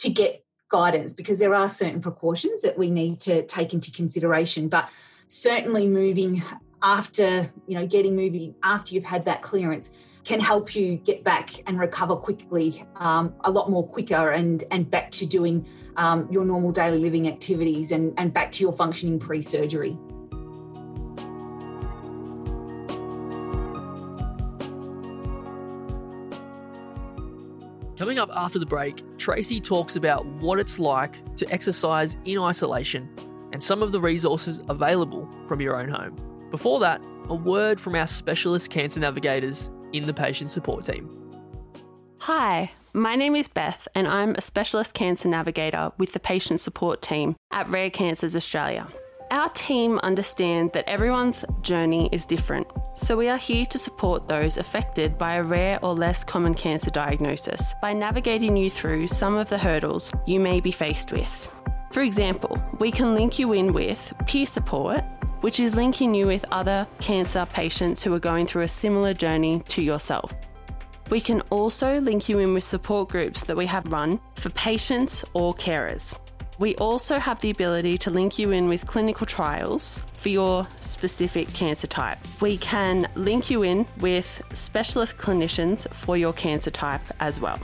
to 0.00 0.10
get 0.10 0.44
guidance 0.72 1.12
because 1.12 1.38
there 1.38 1.54
are 1.54 1.68
certain 1.68 2.00
precautions 2.00 2.62
that 2.62 2.76
we 2.76 2.90
need 2.90 3.20
to 3.20 3.44
take 3.46 3.74
into 3.74 3.92
consideration. 3.92 4.68
But 4.68 4.88
certainly 5.28 5.86
moving 5.86 6.42
after 6.82 7.48
you 7.68 7.78
know 7.78 7.86
getting 7.86 8.16
moving 8.16 8.54
after 8.62 8.94
you've 8.94 9.04
had 9.04 9.24
that 9.24 9.40
clearance 9.40 9.92
can 10.24 10.40
help 10.40 10.74
you 10.76 10.96
get 10.96 11.24
back 11.24 11.50
and 11.66 11.78
recover 11.78 12.14
quickly 12.14 12.84
um, 12.96 13.34
a 13.44 13.50
lot 13.50 13.70
more 13.70 13.86
quicker 13.86 14.30
and 14.30 14.64
and 14.70 14.90
back 14.90 15.10
to 15.10 15.26
doing 15.26 15.66
um, 15.96 16.28
your 16.30 16.44
normal 16.44 16.72
daily 16.72 16.98
living 16.98 17.28
activities 17.28 17.92
and 17.92 18.12
and 18.18 18.34
back 18.34 18.50
to 18.50 18.62
your 18.62 18.72
functioning 18.72 19.18
pre-surgery 19.18 19.96
Coming 28.02 28.18
up 28.18 28.30
after 28.34 28.58
the 28.58 28.66
break, 28.66 29.00
Tracy 29.16 29.60
talks 29.60 29.94
about 29.94 30.26
what 30.26 30.58
it's 30.58 30.80
like 30.80 31.22
to 31.36 31.48
exercise 31.52 32.16
in 32.24 32.36
isolation 32.36 33.08
and 33.52 33.62
some 33.62 33.80
of 33.80 33.92
the 33.92 34.00
resources 34.00 34.60
available 34.68 35.30
from 35.46 35.60
your 35.60 35.80
own 35.80 35.88
home. 35.88 36.16
Before 36.50 36.80
that, 36.80 37.00
a 37.28 37.34
word 37.36 37.80
from 37.80 37.94
our 37.94 38.08
specialist 38.08 38.70
cancer 38.70 38.98
navigators 38.98 39.70
in 39.92 40.02
the 40.02 40.12
patient 40.12 40.50
support 40.50 40.84
team. 40.84 41.16
Hi, 42.22 42.72
my 42.92 43.14
name 43.14 43.36
is 43.36 43.46
Beth, 43.46 43.86
and 43.94 44.08
I'm 44.08 44.34
a 44.34 44.40
specialist 44.40 44.94
cancer 44.94 45.28
navigator 45.28 45.92
with 45.96 46.12
the 46.12 46.18
patient 46.18 46.58
support 46.58 47.02
team 47.02 47.36
at 47.52 47.68
Rare 47.68 47.90
Cancers 47.90 48.34
Australia. 48.34 48.88
Our 49.32 49.48
team 49.48 49.98
understand 50.00 50.72
that 50.74 50.86
everyone's 50.86 51.42
journey 51.62 52.10
is 52.12 52.26
different, 52.26 52.66
so 52.92 53.16
we 53.16 53.30
are 53.30 53.38
here 53.38 53.64
to 53.64 53.78
support 53.78 54.28
those 54.28 54.58
affected 54.58 55.16
by 55.16 55.36
a 55.36 55.42
rare 55.42 55.78
or 55.82 55.94
less 55.94 56.22
common 56.22 56.52
cancer 56.54 56.90
diagnosis 56.90 57.72
by 57.80 57.94
navigating 57.94 58.58
you 58.58 58.68
through 58.68 59.08
some 59.08 59.38
of 59.38 59.48
the 59.48 59.56
hurdles 59.56 60.12
you 60.26 60.38
may 60.38 60.60
be 60.60 60.70
faced 60.70 61.12
with. 61.12 61.48
For 61.92 62.02
example, 62.02 62.62
we 62.78 62.90
can 62.90 63.14
link 63.14 63.38
you 63.38 63.54
in 63.54 63.72
with 63.72 64.12
peer 64.26 64.44
support 64.44 65.02
which 65.40 65.60
is 65.60 65.74
linking 65.74 66.14
you 66.14 66.26
with 66.26 66.44
other 66.52 66.86
cancer 67.00 67.46
patients 67.54 68.02
who 68.02 68.12
are 68.12 68.20
going 68.20 68.46
through 68.46 68.62
a 68.62 68.68
similar 68.68 69.14
journey 69.14 69.62
to 69.68 69.80
yourself. 69.80 70.32
We 71.08 71.22
can 71.22 71.40
also 71.48 72.00
link 72.00 72.28
you 72.28 72.38
in 72.38 72.52
with 72.52 72.64
support 72.64 73.08
groups 73.08 73.42
that 73.44 73.56
we 73.56 73.64
have 73.66 73.90
run 73.90 74.20
for 74.34 74.50
patients 74.50 75.24
or 75.32 75.54
carers. 75.54 76.16
We 76.62 76.76
also 76.76 77.18
have 77.18 77.40
the 77.40 77.50
ability 77.50 77.98
to 77.98 78.10
link 78.10 78.38
you 78.38 78.52
in 78.52 78.68
with 78.68 78.86
clinical 78.86 79.26
trials 79.26 80.00
for 80.12 80.28
your 80.28 80.68
specific 80.80 81.52
cancer 81.52 81.88
type. 81.88 82.18
We 82.40 82.56
can 82.56 83.08
link 83.16 83.50
you 83.50 83.64
in 83.64 83.84
with 83.98 84.40
specialist 84.54 85.16
clinicians 85.16 85.92
for 85.92 86.16
your 86.16 86.32
cancer 86.32 86.70
type 86.70 87.02
as 87.18 87.40
well. 87.40 87.58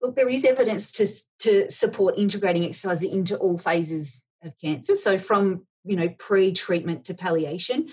look, 0.02 0.16
there 0.16 0.28
is 0.28 0.44
evidence 0.44 0.92
to, 0.92 1.06
to 1.40 1.70
support 1.70 2.18
integrating 2.18 2.64
exercise 2.64 3.02
into 3.02 3.36
all 3.36 3.58
phases 3.58 4.24
of 4.42 4.52
cancer. 4.58 4.94
So 4.94 5.18
from, 5.18 5.66
you 5.84 5.96
know, 5.96 6.08
pre-treatment 6.18 7.04
to 7.06 7.14
palliation, 7.14 7.88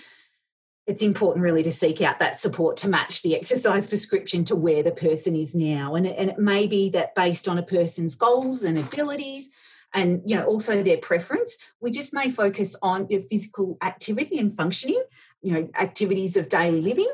it's 0.86 1.02
important 1.02 1.42
really 1.42 1.62
to 1.62 1.72
seek 1.72 2.02
out 2.02 2.18
that 2.18 2.36
support 2.36 2.76
to 2.78 2.88
match 2.88 3.22
the 3.22 3.34
exercise 3.34 3.86
prescription 3.86 4.44
to 4.44 4.56
where 4.56 4.82
the 4.82 4.92
person 4.92 5.34
is 5.34 5.54
now. 5.54 5.94
And 5.94 6.06
it, 6.06 6.16
and 6.18 6.30
it 6.30 6.38
may 6.38 6.66
be 6.66 6.90
that 6.90 7.14
based 7.14 7.48
on 7.48 7.56
a 7.56 7.62
person's 7.62 8.14
goals 8.14 8.62
and 8.62 8.78
abilities, 8.78 9.50
and 9.96 10.22
you 10.26 10.36
know 10.36 10.44
also 10.44 10.82
their 10.82 10.98
preference 10.98 11.56
we 11.80 11.88
just 11.88 12.12
may 12.12 12.28
focus 12.28 12.74
on 12.82 13.06
your 13.10 13.20
physical 13.30 13.78
activity 13.80 14.38
and 14.38 14.56
functioning 14.56 15.00
you 15.40 15.52
know 15.52 15.68
activities 15.78 16.36
of 16.36 16.48
daily 16.48 16.80
living 16.80 17.06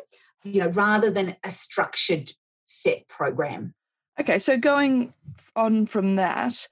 you 0.44 0.60
know, 0.60 0.68
rather 0.68 1.10
than 1.10 1.36
a 1.44 1.50
structured 1.50 2.32
set 2.66 3.08
program. 3.08 3.74
Okay, 4.20 4.38
so 4.38 4.58
going 4.58 5.14
on 5.56 5.86
from 5.86 6.16
that, 6.16 6.68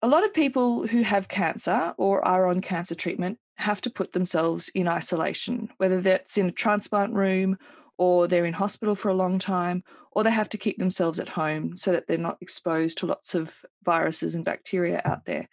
a 0.00 0.08
lot 0.08 0.24
of 0.24 0.32
people 0.32 0.86
who 0.86 1.02
have 1.02 1.28
cancer 1.28 1.92
or 1.98 2.26
are 2.26 2.46
on 2.46 2.62
cancer 2.62 2.94
treatment 2.94 3.38
have 3.56 3.82
to 3.82 3.90
put 3.90 4.14
themselves 4.14 4.70
in 4.70 4.88
isolation, 4.88 5.68
whether 5.76 6.00
that's 6.00 6.38
in 6.38 6.46
a 6.46 6.52
transplant 6.52 7.12
room 7.12 7.58
or 7.98 8.26
they're 8.26 8.46
in 8.46 8.54
hospital 8.54 8.94
for 8.94 9.10
a 9.10 9.14
long 9.14 9.38
time, 9.38 9.84
or 10.12 10.24
they 10.24 10.30
have 10.30 10.48
to 10.48 10.56
keep 10.56 10.78
themselves 10.78 11.20
at 11.20 11.28
home 11.28 11.76
so 11.76 11.92
that 11.92 12.06
they're 12.06 12.16
not 12.16 12.38
exposed 12.40 12.96
to 12.96 13.06
lots 13.06 13.34
of 13.34 13.62
viruses 13.84 14.34
and 14.34 14.44
bacteria 14.44 15.02
out 15.04 15.26
there. 15.26 15.50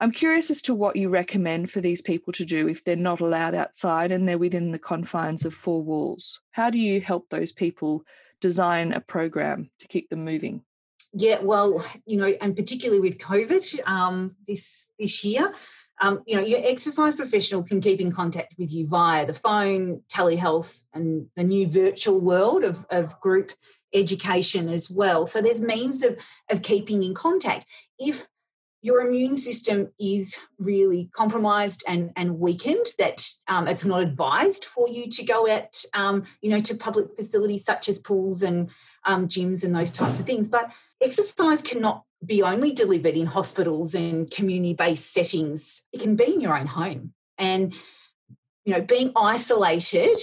I'm 0.00 0.10
curious 0.10 0.50
as 0.50 0.62
to 0.62 0.74
what 0.74 0.96
you 0.96 1.10
recommend 1.10 1.70
for 1.70 1.82
these 1.82 2.00
people 2.00 2.32
to 2.32 2.46
do 2.46 2.66
if 2.66 2.82
they're 2.82 2.96
not 2.96 3.20
allowed 3.20 3.54
outside 3.54 4.10
and 4.10 4.26
they're 4.26 4.38
within 4.38 4.70
the 4.70 4.78
confines 4.78 5.44
of 5.44 5.54
four 5.54 5.82
walls. 5.82 6.40
How 6.52 6.70
do 6.70 6.78
you 6.78 7.02
help 7.02 7.28
those 7.28 7.52
people 7.52 8.04
design 8.44 8.92
a 8.92 9.00
program 9.00 9.70
to 9.78 9.88
keep 9.88 10.10
them 10.10 10.22
moving? 10.22 10.62
Yeah, 11.14 11.38
well, 11.40 11.82
you 12.04 12.18
know, 12.18 12.34
and 12.42 12.54
particularly 12.54 13.00
with 13.00 13.16
COVID 13.16 13.64
um, 13.88 14.36
this 14.46 14.90
this 14.98 15.24
year, 15.24 15.50
um, 16.02 16.22
you 16.26 16.36
know, 16.36 16.42
your 16.42 16.60
exercise 16.62 17.14
professional 17.14 17.62
can 17.62 17.80
keep 17.80 18.00
in 18.02 18.12
contact 18.12 18.56
with 18.58 18.70
you 18.70 18.86
via 18.86 19.24
the 19.24 19.32
phone, 19.32 20.02
telehealth, 20.12 20.84
and 20.92 21.26
the 21.36 21.44
new 21.44 21.66
virtual 21.66 22.20
world 22.20 22.64
of, 22.64 22.84
of 22.90 23.18
group 23.20 23.52
education 23.94 24.68
as 24.68 24.90
well. 24.90 25.24
So 25.24 25.40
there's 25.40 25.62
means 25.62 26.04
of, 26.04 26.18
of 26.50 26.60
keeping 26.60 27.02
in 27.02 27.14
contact. 27.14 27.64
If 27.98 28.26
your 28.84 29.00
immune 29.00 29.34
system 29.34 29.90
is 29.98 30.46
really 30.58 31.08
compromised 31.14 31.82
and, 31.88 32.12
and 32.16 32.38
weakened 32.38 32.84
that 32.98 33.26
um, 33.48 33.66
it's 33.66 33.86
not 33.86 34.02
advised 34.02 34.66
for 34.66 34.90
you 34.90 35.08
to 35.08 35.24
go 35.24 35.48
at 35.48 35.82
um, 35.94 36.22
you 36.42 36.50
know 36.50 36.58
to 36.58 36.76
public 36.76 37.16
facilities 37.16 37.64
such 37.64 37.88
as 37.88 37.98
pools 37.98 38.42
and 38.42 38.68
um, 39.06 39.26
gyms 39.26 39.64
and 39.64 39.74
those 39.74 39.90
types 39.90 40.20
of 40.20 40.26
things. 40.26 40.48
But 40.48 40.70
exercise 41.00 41.62
cannot 41.62 42.04
be 42.26 42.42
only 42.42 42.72
delivered 42.72 43.16
in 43.16 43.24
hospitals 43.24 43.94
and 43.94 44.30
community-based 44.30 45.14
settings. 45.14 45.86
It 45.94 46.02
can 46.02 46.14
be 46.14 46.34
in 46.34 46.42
your 46.42 46.56
own 46.56 46.66
home. 46.66 47.14
And 47.38 47.74
you 48.66 48.74
know 48.74 48.82
being 48.82 49.12
isolated 49.16 50.18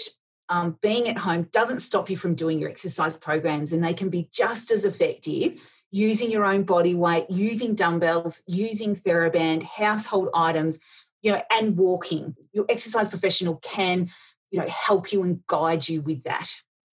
um, 0.50 0.78
being 0.82 1.08
at 1.08 1.18
home 1.18 1.48
doesn't 1.52 1.80
stop 1.80 2.12
you 2.12 2.18
from 2.18 2.36
doing 2.36 2.60
your 2.60 2.70
exercise 2.70 3.18
programs 3.18 3.74
and 3.74 3.84
they 3.84 3.94
can 3.94 4.10
be 4.10 4.30
just 4.32 4.70
as 4.70 4.86
effective 4.86 5.60
using 5.92 6.32
your 6.32 6.46
own 6.46 6.64
body 6.64 6.96
weight, 6.96 7.26
using 7.30 7.76
dumbbells, 7.76 8.44
using 8.48 8.94
TheraBand, 8.94 9.64
household 9.64 10.30
items, 10.34 10.80
you 11.22 11.34
know, 11.34 11.42
and 11.52 11.78
walking. 11.78 12.36
Your 12.54 12.66
exercise 12.70 13.10
professional 13.10 13.58
can, 13.58 14.10
you 14.50 14.60
know, 14.60 14.68
help 14.68 15.12
you 15.12 15.24
and 15.24 15.46
guide 15.48 15.88
you 15.88 16.02
with 16.02 16.24
that. 16.24 16.50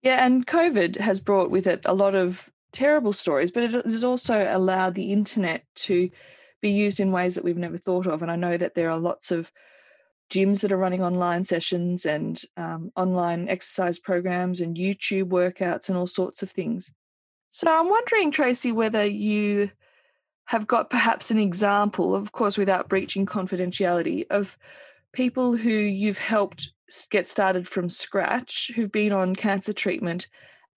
Yeah, 0.02 0.24
and 0.24 0.46
COVID 0.46 0.98
has 0.98 1.20
brought 1.20 1.50
with 1.50 1.66
it 1.66 1.80
a 1.84 1.94
lot 1.94 2.14
of 2.14 2.50
terrible 2.72 3.12
stories, 3.12 3.50
but 3.50 3.62
it 3.62 3.84
has 3.84 4.04
also 4.04 4.48
allowed 4.50 4.94
the 4.94 5.12
internet 5.12 5.64
to 5.74 6.10
be 6.60 6.70
used 6.70 7.00
in 7.00 7.12
ways 7.12 7.34
that 7.34 7.44
we've 7.44 7.56
never 7.56 7.78
thought 7.78 8.06
of. 8.06 8.22
And 8.22 8.30
I 8.30 8.36
know 8.36 8.56
that 8.56 8.74
there 8.74 8.90
are 8.90 8.98
lots 8.98 9.30
of 9.30 9.52
gyms 10.30 10.62
that 10.62 10.72
are 10.72 10.78
running 10.78 11.02
online 11.02 11.44
sessions 11.44 12.06
and 12.06 12.42
um, 12.56 12.90
online 12.96 13.48
exercise 13.48 13.98
programs 13.98 14.60
and 14.60 14.76
YouTube 14.76 15.28
workouts 15.28 15.88
and 15.88 15.98
all 15.98 16.06
sorts 16.06 16.42
of 16.42 16.50
things. 16.50 16.92
So 17.54 17.66
I'm 17.68 17.90
wondering, 17.90 18.30
Tracy, 18.30 18.72
whether 18.72 19.04
you 19.04 19.70
have 20.46 20.66
got 20.66 20.88
perhaps 20.88 21.30
an 21.30 21.38
example, 21.38 22.16
of 22.16 22.32
course, 22.32 22.56
without 22.56 22.88
breaching 22.88 23.26
confidentiality, 23.26 24.24
of 24.30 24.56
people 25.12 25.54
who 25.54 25.68
you've 25.68 26.16
helped 26.16 26.72
get 27.10 27.28
started 27.28 27.68
from 27.68 27.90
scratch, 27.90 28.70
who've 28.74 28.90
been 28.90 29.12
on 29.12 29.36
cancer 29.36 29.74
treatment 29.74 30.28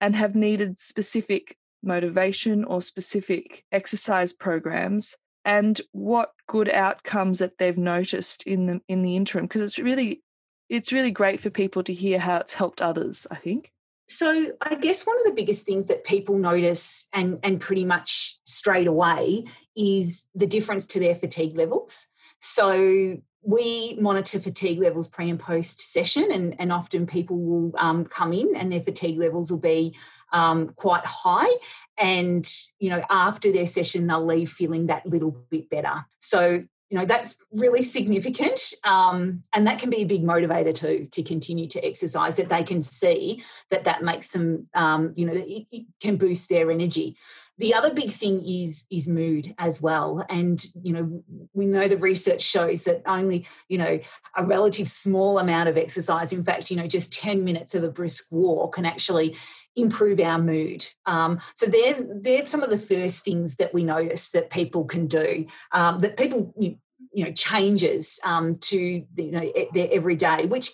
and 0.02 0.14
have 0.14 0.36
needed 0.36 0.78
specific 0.78 1.56
motivation 1.82 2.62
or 2.62 2.82
specific 2.82 3.64
exercise 3.72 4.34
programs 4.34 5.16
and 5.46 5.80
what 5.92 6.32
good 6.46 6.68
outcomes 6.68 7.38
that 7.38 7.56
they've 7.56 7.78
noticed 7.78 8.46
in 8.46 8.66
the 8.66 8.80
in 8.86 9.00
the 9.00 9.16
interim? 9.16 9.46
Because 9.46 9.62
it's 9.62 9.78
really 9.78 10.22
it's 10.68 10.92
really 10.92 11.10
great 11.10 11.40
for 11.40 11.48
people 11.48 11.82
to 11.84 11.94
hear 11.94 12.18
how 12.18 12.36
it's 12.36 12.54
helped 12.54 12.82
others 12.82 13.26
i 13.30 13.36
think 13.36 13.72
so 14.06 14.52
I 14.62 14.74
guess 14.76 15.06
one 15.06 15.16
of 15.18 15.24
the 15.24 15.34
biggest 15.34 15.66
things 15.66 15.88
that 15.88 16.04
people 16.04 16.38
notice 16.38 17.08
and, 17.12 17.38
and 17.42 17.60
pretty 17.60 17.84
much 17.84 18.38
straight 18.44 18.86
away 18.86 19.44
is 19.76 20.28
the 20.34 20.46
difference 20.46 20.86
to 20.88 21.00
their 21.00 21.14
fatigue 21.14 21.56
levels. 21.56 22.12
So 22.38 23.16
we 23.42 23.96
monitor 24.00 24.40
fatigue 24.40 24.80
levels 24.80 25.08
pre 25.08 25.30
and 25.30 25.38
post 25.38 25.80
session, 25.92 26.30
and, 26.32 26.54
and 26.60 26.72
often 26.72 27.06
people 27.06 27.38
will 27.38 27.72
um, 27.78 28.04
come 28.04 28.32
in 28.32 28.56
and 28.56 28.70
their 28.70 28.80
fatigue 28.80 29.18
levels 29.18 29.50
will 29.50 29.60
be 29.60 29.96
um, 30.32 30.68
quite 30.70 31.04
high. 31.04 31.48
And, 31.96 32.46
you 32.78 32.90
know, 32.90 33.04
after 33.08 33.52
their 33.52 33.66
session, 33.66 34.06
they'll 34.06 34.24
leave 34.24 34.50
feeling 34.50 34.86
that 34.86 35.06
little 35.06 35.44
bit 35.50 35.70
better. 35.70 36.04
So 36.18 36.64
you 36.90 36.98
know 36.98 37.04
that's 37.04 37.44
really 37.52 37.82
significant 37.82 38.60
um, 38.84 39.42
and 39.54 39.66
that 39.66 39.78
can 39.78 39.90
be 39.90 40.02
a 40.02 40.06
big 40.06 40.22
motivator 40.22 40.74
too 40.74 41.06
to 41.10 41.22
continue 41.22 41.66
to 41.66 41.84
exercise 41.84 42.36
that 42.36 42.48
they 42.48 42.62
can 42.62 42.80
see 42.80 43.42
that 43.70 43.84
that 43.84 44.02
makes 44.02 44.28
them 44.28 44.64
um, 44.74 45.12
you 45.16 45.26
know 45.26 45.32
it, 45.32 45.66
it, 45.70 45.86
can 46.00 46.16
boost 46.16 46.48
their 46.48 46.70
energy. 46.70 47.16
The 47.58 47.72
other 47.72 47.92
big 47.94 48.10
thing 48.10 48.42
is 48.46 48.86
is 48.90 49.08
mood 49.08 49.54
as 49.58 49.80
well 49.80 50.24
and 50.28 50.64
you 50.82 50.92
know 50.92 51.22
we 51.54 51.64
know 51.66 51.88
the 51.88 51.96
research 51.96 52.42
shows 52.42 52.84
that 52.84 53.02
only 53.06 53.46
you 53.68 53.78
know 53.78 53.98
a 54.36 54.44
relative 54.44 54.86
small 54.86 55.38
amount 55.38 55.68
of 55.68 55.78
exercise 55.78 56.32
in 56.32 56.44
fact 56.44 56.70
you 56.70 56.76
know 56.76 56.86
just 56.86 57.14
10 57.14 57.44
minutes 57.44 57.74
of 57.74 57.82
a 57.82 57.90
brisk 57.90 58.26
walk 58.30 58.74
can 58.74 58.84
actually 58.84 59.36
improve 59.76 60.18
our 60.20 60.38
mood. 60.38 60.86
Um, 61.04 61.38
so 61.54 61.66
they're 61.66 62.06
they're 62.20 62.46
some 62.46 62.62
of 62.62 62.70
the 62.70 62.78
first 62.78 63.24
things 63.24 63.56
that 63.56 63.72
we 63.72 63.84
notice 63.84 64.30
that 64.30 64.50
people 64.50 64.84
can 64.84 65.06
do. 65.06 65.46
Um, 65.72 66.00
that 66.00 66.16
people 66.16 66.52
you, 66.58 66.78
know 67.24 67.32
changes 67.32 68.18
um, 68.24 68.58
to 68.58 68.78
you 68.78 69.30
know 69.30 69.52
their 69.72 69.88
everyday, 69.92 70.46
which 70.46 70.70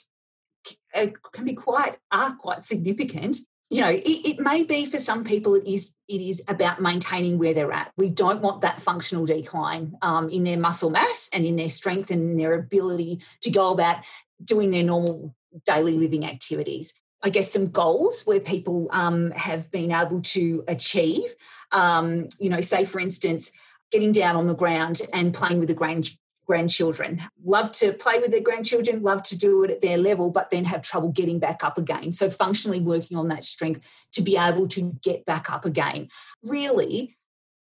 uh, 0.94 1.08
can 1.32 1.44
be 1.44 1.54
quite 1.54 1.96
are 2.10 2.34
quite 2.34 2.64
significant. 2.64 3.38
You 3.70 3.80
know, 3.80 3.90
it, 3.90 4.02
it, 4.02 4.38
may 4.38 4.64
be 4.64 4.84
for 4.84 4.98
some 4.98 5.24
people 5.24 5.54
it 5.54 5.64
is 5.66 5.94
it 6.06 6.20
is 6.20 6.42
about 6.46 6.82
maintaining 6.82 7.38
where 7.38 7.54
they're 7.54 7.72
at. 7.72 7.90
We 7.96 8.10
don't 8.10 8.42
want 8.42 8.60
that 8.60 8.82
functional 8.82 9.24
decline 9.24 9.94
um, 10.02 10.28
in 10.28 10.44
their 10.44 10.58
muscle 10.58 10.90
mass 10.90 11.30
and 11.32 11.46
in 11.46 11.56
their 11.56 11.70
strength 11.70 12.10
and 12.10 12.20
in 12.22 12.36
their 12.36 12.52
ability 12.52 13.22
to 13.40 13.50
go 13.50 13.72
about 13.72 14.04
doing 14.44 14.72
their 14.72 14.84
normal 14.84 15.34
daily 15.64 15.94
living 15.94 16.26
activities. 16.26 17.00
I 17.22 17.30
guess, 17.30 17.52
some 17.52 17.66
goals 17.66 18.22
where 18.24 18.40
people 18.40 18.88
um, 18.92 19.30
have 19.32 19.70
been 19.70 19.92
able 19.92 20.22
to 20.22 20.64
achieve. 20.68 21.34
Um, 21.72 22.26
you 22.40 22.48
know, 22.48 22.60
say 22.60 22.84
for 22.84 23.00
instance, 23.00 23.52
getting 23.90 24.12
down 24.12 24.36
on 24.36 24.46
the 24.46 24.54
ground 24.54 25.00
and 25.14 25.32
playing 25.32 25.58
with 25.58 25.68
the 25.68 25.74
grand, 25.74 26.10
grandchildren. 26.46 27.22
Love 27.44 27.70
to 27.72 27.92
play 27.92 28.18
with 28.18 28.30
their 28.30 28.42
grandchildren, 28.42 29.02
love 29.02 29.22
to 29.22 29.38
do 29.38 29.62
it 29.64 29.70
at 29.70 29.80
their 29.80 29.98
level, 29.98 30.30
but 30.30 30.50
then 30.50 30.64
have 30.64 30.82
trouble 30.82 31.10
getting 31.10 31.38
back 31.38 31.62
up 31.62 31.78
again. 31.78 32.12
So, 32.12 32.28
functionally 32.28 32.80
working 32.80 33.16
on 33.16 33.28
that 33.28 33.44
strength 33.44 33.86
to 34.12 34.22
be 34.22 34.36
able 34.36 34.68
to 34.68 34.92
get 35.02 35.24
back 35.24 35.50
up 35.50 35.64
again. 35.64 36.08
Really, 36.44 37.16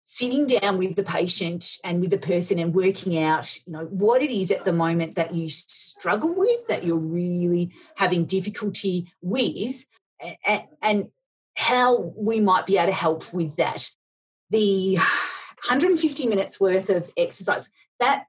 sitting 0.08 0.46
down 0.46 0.78
with 0.78 0.94
the 0.94 1.02
patient 1.02 1.78
and 1.84 2.00
with 2.00 2.10
the 2.10 2.18
person 2.18 2.60
and 2.60 2.74
working 2.74 3.22
out 3.22 3.56
you 3.66 3.72
know 3.72 3.84
what 3.86 4.22
it 4.22 4.30
is 4.30 4.52
at 4.52 4.64
the 4.64 4.72
moment 4.72 5.16
that 5.16 5.34
you 5.34 5.48
struggle 5.48 6.32
with 6.34 6.66
that 6.68 6.84
you're 6.84 6.98
really 6.98 7.72
having 7.96 8.24
difficulty 8.24 9.06
with 9.20 9.84
and, 10.46 10.62
and 10.80 11.08
how 11.56 12.12
we 12.16 12.38
might 12.38 12.66
be 12.66 12.76
able 12.76 12.86
to 12.86 12.92
help 12.92 13.32
with 13.32 13.56
that. 13.56 13.82
The 14.50 14.96
150 14.96 16.28
minutes 16.28 16.60
worth 16.60 16.90
of 16.90 17.10
exercise 17.16 17.70
that 17.98 18.26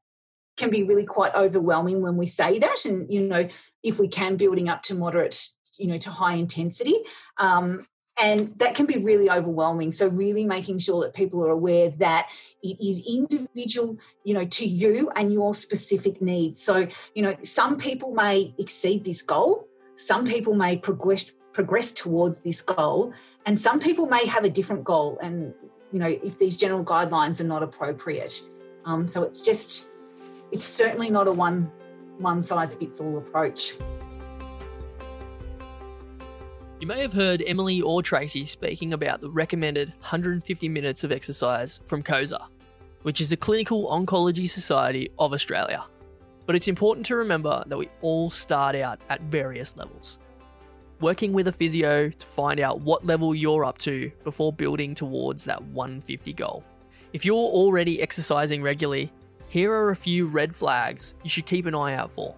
can 0.56 0.72
be 0.72 0.84
really 0.84 1.06
quite 1.06 1.36
overwhelming 1.36 2.02
when 2.02 2.18
we 2.18 2.26
say 2.26 2.58
that 2.58 2.86
and 2.86 3.12
you 3.14 3.22
know 3.22 3.48
if 3.84 4.00
we 4.00 4.08
can 4.08 4.38
building 4.38 4.70
up 4.70 4.82
to 4.82 4.96
moderate 4.96 5.50
you 5.78 5.86
know 5.86 6.00
to 6.00 6.10
high 6.10 6.34
intensity 6.34 6.96
um, 7.38 7.86
and 8.20 8.58
that 8.60 8.76
can 8.76 8.86
be 8.86 8.98
really 8.98 9.30
overwhelming. 9.30 9.92
So 9.92 10.08
really 10.08 10.46
making 10.46 10.80
sure 10.80 11.02
that 11.02 11.14
people 11.14 11.44
are 11.46 11.50
aware 11.50 11.90
that 11.98 12.30
it 12.64 12.78
is 12.84 13.08
individual 13.08 13.98
you 14.24 14.34
know 14.34 14.46
to 14.46 14.66
you 14.66 15.10
and 15.16 15.32
your 15.32 15.54
specific 15.54 16.22
needs. 16.22 16.62
So 16.62 16.88
you 17.16 17.22
know 17.22 17.36
some 17.44 17.78
people 17.78 18.14
may 18.14 18.54
exceed 18.58 19.06
this 19.06 19.22
goal. 19.22 19.68
Some 19.96 20.26
people 20.26 20.56
may 20.56 20.78
progress 20.78 21.34
progress 21.54 21.92
towards 21.92 22.42
this 22.42 22.62
goal. 22.62 23.14
And 23.46 23.60
some 23.60 23.80
people 23.80 24.06
may 24.06 24.26
have 24.28 24.44
a 24.44 24.50
different 24.50 24.84
goal 24.84 25.18
and 25.22 25.54
you 25.92 26.00
know 26.00 26.08
if 26.08 26.38
these 26.38 26.58
general 26.58 26.84
guidelines 26.84 27.42
are 27.42 27.48
not 27.48 27.64
appropriate. 27.64 28.50
Um, 28.86 29.08
so 29.08 29.24
it's 29.24 29.42
just 29.42 29.90
it's 30.52 30.66
certainly 30.66 31.10
not 31.10 31.28
a 31.28 31.32
one 31.32 31.72
one 32.20 32.42
size 32.42 32.74
fits 32.76 33.00
all 33.00 33.18
approach 33.18 33.74
You 36.80 36.86
may 36.86 37.02
have 37.02 37.14
heard 37.14 37.42
Emily 37.48 37.82
or 37.82 38.04
Tracy 38.04 38.46
speaking 38.46 38.94
about 38.94 39.20
the 39.20 39.32
recommended 39.32 39.90
150 40.00 40.70
minutes 40.70 41.04
of 41.04 41.12
exercise 41.12 41.82
from 41.86 42.04
COSA, 42.04 42.50
which 43.02 43.20
is 43.20 43.32
the 43.32 43.36
Clinical 43.36 43.88
Oncology 43.88 44.48
Society 44.48 45.10
of 45.18 45.34
Australia. 45.34 45.84
But 46.46 46.56
it's 46.56 46.68
important 46.68 47.04
to 47.08 47.16
remember 47.16 47.64
that 47.66 47.78
we 47.80 47.90
all 48.02 48.30
start 48.30 48.76
out 48.76 49.00
at 49.10 49.22
various 49.22 49.76
levels. 49.76 50.20
Working 51.00 51.34
with 51.34 51.48
a 51.48 51.52
physio 51.52 52.10
to 52.10 52.26
find 52.28 52.60
out 52.60 52.82
what 52.82 53.04
level 53.04 53.34
you're 53.34 53.66
up 53.66 53.80
to 53.80 54.12
before 54.24 54.54
building 54.54 54.94
towards 54.94 55.46
that 55.46 55.64
150 55.64 56.32
goal. 56.34 56.64
If 57.12 57.26
you're 57.26 57.38
already 57.38 58.04
exercising 58.04 58.62
regularly, 58.62 59.12
here 59.48 59.74
are 59.74 59.90
a 59.90 59.96
few 59.96 60.28
red 60.28 60.56
flags 60.56 61.16
you 61.24 61.30
should 61.32 61.48
keep 61.48 61.66
an 61.66 61.74
eye 61.74 61.96
out 61.96 62.12
for. 62.12 62.36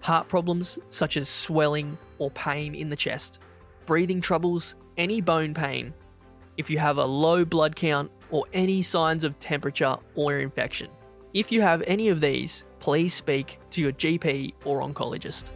Heart 0.00 0.28
problems 0.28 0.78
such 0.90 1.16
as 1.16 1.28
swelling 1.28 1.98
or 2.18 2.30
pain 2.30 2.76
in 2.76 2.88
the 2.88 2.94
chest, 2.94 3.40
breathing 3.88 4.20
troubles, 4.20 4.76
any 4.98 5.18
bone 5.18 5.54
pain, 5.54 5.94
if 6.58 6.68
you 6.68 6.76
have 6.76 6.98
a 6.98 7.04
low 7.06 7.42
blood 7.42 7.74
count, 7.74 8.10
or 8.30 8.44
any 8.52 8.82
signs 8.82 9.24
of 9.24 9.38
temperature 9.38 9.96
or 10.14 10.38
infection. 10.40 10.90
If 11.32 11.50
you 11.50 11.62
have 11.62 11.82
any 11.86 12.10
of 12.10 12.20
these, 12.20 12.66
please 12.80 13.14
speak 13.14 13.58
to 13.70 13.80
your 13.80 13.92
GP 13.92 14.52
or 14.66 14.82
oncologist. 14.82 15.52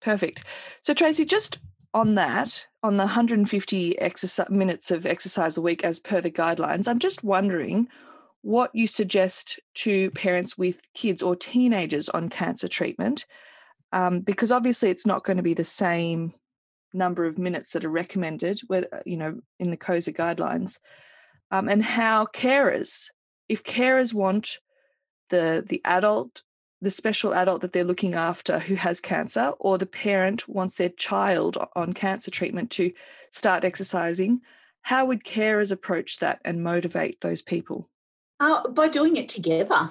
Perfect. 0.00 0.44
So, 0.82 0.94
Tracy, 0.94 1.24
just 1.24 1.58
on 1.92 2.14
that, 2.14 2.68
on 2.84 2.98
the 2.98 3.04
150 3.04 3.98
exercise, 3.98 4.48
minutes 4.48 4.92
of 4.92 5.06
exercise 5.06 5.56
a 5.56 5.60
week 5.60 5.82
as 5.82 5.98
per 5.98 6.20
the 6.20 6.30
guidelines, 6.30 6.86
I'm 6.86 7.00
just 7.00 7.24
wondering 7.24 7.88
what 8.44 8.70
you 8.74 8.86
suggest 8.86 9.58
to 9.72 10.10
parents 10.10 10.58
with 10.58 10.80
kids 10.92 11.22
or 11.22 11.34
teenagers 11.34 12.10
on 12.10 12.28
cancer 12.28 12.68
treatment, 12.68 13.24
um, 13.90 14.20
because 14.20 14.52
obviously 14.52 14.90
it's 14.90 15.06
not 15.06 15.24
going 15.24 15.38
to 15.38 15.42
be 15.42 15.54
the 15.54 15.64
same 15.64 16.34
number 16.92 17.24
of 17.24 17.38
minutes 17.38 17.72
that 17.72 17.86
are 17.86 17.90
recommended, 17.90 18.60
whether 18.66 19.02
you 19.06 19.16
know 19.16 19.40
in 19.58 19.70
the 19.70 19.78
COSA 19.78 20.12
guidelines, 20.12 20.78
um, 21.50 21.70
and 21.70 21.82
how 21.82 22.26
carers, 22.26 23.08
if 23.48 23.64
carers 23.64 24.12
want 24.12 24.58
the 25.30 25.64
the 25.66 25.80
adult 25.86 26.42
the 26.82 26.90
special 26.90 27.32
adult 27.34 27.62
that 27.62 27.72
they're 27.72 27.82
looking 27.82 28.14
after 28.14 28.58
who 28.58 28.74
has 28.74 29.00
cancer, 29.00 29.54
or 29.58 29.78
the 29.78 29.86
parent 29.86 30.46
wants 30.46 30.76
their 30.76 30.90
child 30.90 31.56
on 31.74 31.94
cancer 31.94 32.30
treatment 32.30 32.70
to 32.72 32.92
start 33.30 33.64
exercising, 33.64 34.42
how 34.82 35.06
would 35.06 35.24
carers 35.24 35.72
approach 35.72 36.18
that 36.18 36.40
and 36.44 36.62
motivate 36.62 37.22
those 37.22 37.40
people? 37.40 37.88
Uh, 38.40 38.68
by 38.68 38.88
doing 38.88 39.16
it 39.16 39.28
together. 39.28 39.90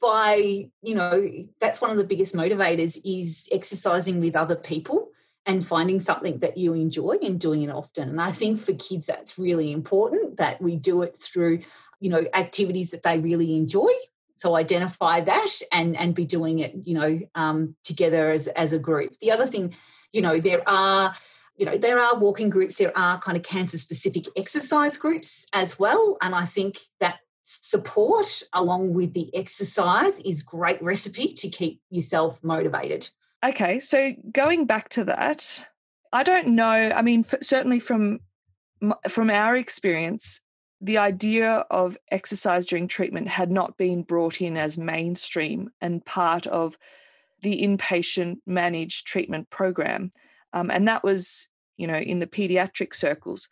By, 0.00 0.68
you 0.82 0.94
know, 0.94 1.28
that's 1.60 1.80
one 1.80 1.90
of 1.90 1.96
the 1.96 2.04
biggest 2.04 2.34
motivators 2.34 2.98
is 3.04 3.48
exercising 3.52 4.20
with 4.20 4.34
other 4.34 4.56
people 4.56 5.10
and 5.46 5.64
finding 5.64 6.00
something 6.00 6.38
that 6.38 6.58
you 6.58 6.74
enjoy 6.74 7.18
and 7.22 7.38
doing 7.38 7.62
it 7.62 7.70
often. 7.70 8.08
And 8.08 8.20
I 8.20 8.32
think 8.32 8.58
for 8.58 8.72
kids, 8.74 9.06
that's 9.06 9.38
really 9.38 9.70
important 9.70 10.38
that 10.38 10.60
we 10.60 10.76
do 10.76 11.02
it 11.02 11.16
through, 11.16 11.60
you 12.00 12.10
know, 12.10 12.24
activities 12.34 12.90
that 12.90 13.04
they 13.04 13.20
really 13.20 13.56
enjoy 13.56 13.92
so 14.36 14.54
identify 14.54 15.20
that 15.20 15.48
and 15.72 15.96
and 15.96 16.14
be 16.14 16.24
doing 16.24 16.60
it 16.60 16.74
you 16.84 16.94
know 16.94 17.20
um, 17.34 17.74
together 17.82 18.30
as 18.30 18.48
as 18.48 18.72
a 18.72 18.78
group 18.78 19.18
the 19.20 19.30
other 19.30 19.46
thing 19.46 19.74
you 20.12 20.20
know 20.20 20.38
there 20.38 20.62
are 20.68 21.14
you 21.56 21.66
know 21.66 21.76
there 21.76 21.98
are 21.98 22.18
walking 22.18 22.50
groups 22.50 22.78
there 22.78 22.96
are 22.96 23.18
kind 23.18 23.36
of 23.36 23.42
cancer 23.42 23.78
specific 23.78 24.26
exercise 24.36 24.96
groups 24.96 25.46
as 25.52 25.78
well 25.78 26.16
and 26.20 26.34
i 26.34 26.44
think 26.44 26.78
that 27.00 27.18
support 27.48 28.42
along 28.52 28.92
with 28.92 29.12
the 29.14 29.34
exercise 29.34 30.18
is 30.20 30.42
great 30.42 30.82
recipe 30.82 31.32
to 31.32 31.48
keep 31.48 31.80
yourself 31.90 32.42
motivated 32.42 33.08
okay 33.44 33.78
so 33.78 34.12
going 34.32 34.66
back 34.66 34.88
to 34.88 35.04
that 35.04 35.66
i 36.12 36.22
don't 36.22 36.48
know 36.48 36.90
i 36.94 37.02
mean 37.02 37.24
certainly 37.40 37.78
from 37.78 38.18
from 39.08 39.30
our 39.30 39.56
experience 39.56 40.40
the 40.80 40.98
idea 40.98 41.64
of 41.70 41.96
exercise 42.10 42.66
during 42.66 42.86
treatment 42.86 43.28
had 43.28 43.50
not 43.50 43.76
been 43.78 44.02
brought 44.02 44.40
in 44.40 44.56
as 44.56 44.76
mainstream 44.76 45.70
and 45.80 46.04
part 46.04 46.46
of 46.46 46.76
the 47.42 47.62
inpatient 47.62 48.38
managed 48.46 49.06
treatment 49.06 49.48
program. 49.50 50.10
Um, 50.52 50.70
and 50.70 50.88
that 50.88 51.02
was, 51.02 51.48
you 51.76 51.86
know, 51.86 51.96
in 51.96 52.18
the 52.18 52.26
pediatric 52.26 52.94
circles. 52.94 53.48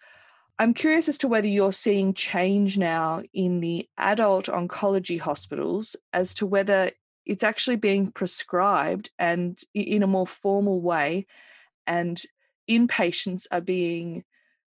I'm 0.58 0.72
curious 0.72 1.08
as 1.08 1.18
to 1.18 1.28
whether 1.28 1.48
you're 1.48 1.72
seeing 1.72 2.14
change 2.14 2.78
now 2.78 3.22
in 3.32 3.60
the 3.60 3.88
adult 3.98 4.46
oncology 4.46 5.18
hospitals 5.18 5.96
as 6.12 6.32
to 6.34 6.46
whether 6.46 6.92
it's 7.26 7.42
actually 7.42 7.76
being 7.76 8.12
prescribed 8.12 9.10
and 9.18 9.58
in 9.74 10.02
a 10.02 10.06
more 10.06 10.26
formal 10.26 10.80
way, 10.80 11.26
and 11.86 12.22
inpatients 12.70 13.46
are 13.50 13.60
being 13.60 14.24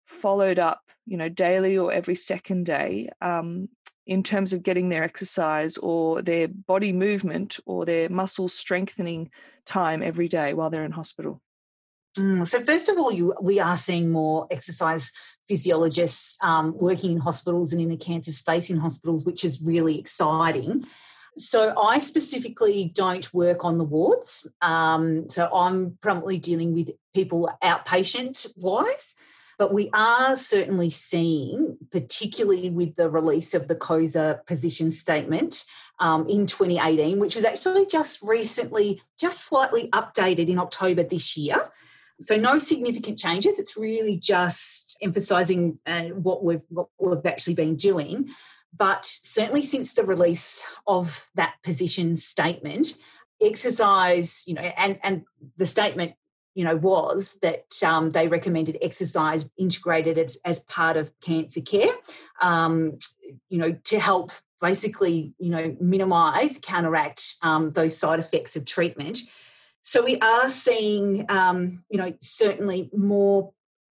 followed 0.06 0.60
up, 0.60 0.82
you 1.06 1.18
know, 1.18 1.30
daily 1.30 1.78
or 1.78 1.92
every 1.92 2.16
second 2.16 2.66
day 2.66 3.10
um, 3.22 3.68
in 4.06 4.24
terms 4.24 4.54
of 4.54 4.64
getting 4.64 4.90
their 4.90 5.04
exercise 5.04 5.78
or 5.78 6.22
their 6.22 6.48
body 6.48 6.94
movement 6.94 7.60
or 7.66 7.86
their 7.86 8.08
muscle 8.08 8.48
strengthening 8.48 9.30
time 9.66 10.02
every 10.02 10.28
day 10.28 10.54
while 10.54 10.70
they're 10.70 10.86
in 10.86 10.92
hospital? 10.92 11.42
Mm, 12.18 12.48
so 12.48 12.62
first 12.62 12.90
of 12.90 12.98
all, 12.98 13.12
you, 13.12 13.34
we 13.42 13.60
are 13.60 13.78
seeing 13.78 14.12
more 14.12 14.48
exercise 14.52 15.12
physiologists 15.48 16.38
um, 16.44 16.76
working 16.78 17.12
in 17.12 17.18
hospitals 17.18 17.74
and 17.74 17.82
in 17.82 17.90
the 17.90 17.98
cancer 17.98 18.32
space 18.32 18.70
in 18.70 18.78
hospitals, 18.78 19.26
which 19.26 19.44
is 19.44 19.62
really 19.66 20.00
exciting. 20.00 20.86
So 21.38 21.74
I 21.80 22.00
specifically 22.00 22.92
don't 22.96 23.32
work 23.34 23.66
on 23.66 23.78
the 23.78 23.84
wards. 23.84 24.52
Um, 24.62 25.28
so 25.30 25.50
I'm 25.54 25.98
probably 26.02 26.40
dealing 26.40 26.74
with 26.74 26.92
people 27.14 27.50
outpatient 27.64 28.48
wise. 28.64 29.16
But 29.58 29.74
we 29.74 29.90
are 29.94 30.36
certainly 30.36 30.90
seeing, 30.90 31.78
particularly 31.92 32.70
with 32.70 32.96
the 32.98 33.10
release 33.10 33.54
of 33.54 33.70
the 33.70 33.76
COSA 33.76 34.42
position 34.48 34.92
statement 34.92 35.64
um, 36.00 36.28
in 36.28 36.46
2018, 36.46 37.20
which 37.20 37.36
was 37.36 37.46
actually 37.46 37.86
just 37.86 38.22
recently, 38.28 39.02
just 39.18 39.46
slightly 39.46 39.90
updated 39.92 40.50
in 40.50 40.60
October 40.60 41.04
this 41.04 41.38
year. 41.38 41.58
So 42.22 42.38
no 42.38 42.60
significant 42.60 43.20
changes. 43.20 43.60
It's 43.60 43.78
really 43.78 44.18
just 44.18 44.98
emphasising 45.02 45.80
uh, 45.86 46.04
what 46.04 46.44
we've 46.44 46.64
what 46.70 46.88
we've 47.00 47.26
actually 47.26 47.56
been 47.56 47.76
doing. 47.76 48.30
But 48.78 49.06
certainly 49.06 49.64
since 49.64 49.94
the 49.94 50.04
release 50.04 50.64
of 50.88 51.30
that 51.36 51.56
position 51.64 52.16
statement, 52.16 52.94
exercise, 53.42 54.46
you 54.48 54.54
know, 54.54 54.62
and 54.62 55.00
and 55.04 55.26
the 55.58 55.66
statement 55.66 56.14
you 56.56 56.64
know, 56.64 56.78
was 56.78 57.38
that 57.42 57.66
um, 57.86 58.10
they 58.10 58.30
recommended 58.30 58.78
exercise 58.82 59.52
integrated 59.58 60.18
as, 60.18 60.40
as 60.46 60.60
part 60.60 60.96
of 60.96 61.12
cancer 61.20 61.62
care, 61.62 61.92
um, 62.42 62.94
you 63.50 63.58
know, 63.58 63.74
to 63.84 64.00
help 64.00 64.32
basically, 64.62 65.36
you 65.38 65.50
know, 65.50 65.76
minimise, 65.82 66.58
counteract 66.60 67.36
um, 67.44 67.72
those 67.72 67.96
side 67.96 68.20
effects 68.20 68.56
of 68.56 68.66
treatment. 68.66 69.20
So 69.86 70.04
we 70.04 70.18
are 70.18 70.50
seeing, 70.50 71.28
um, 71.30 71.84
you 71.92 72.00
know, 72.00 72.12
certainly 72.20 72.90
more 72.92 73.54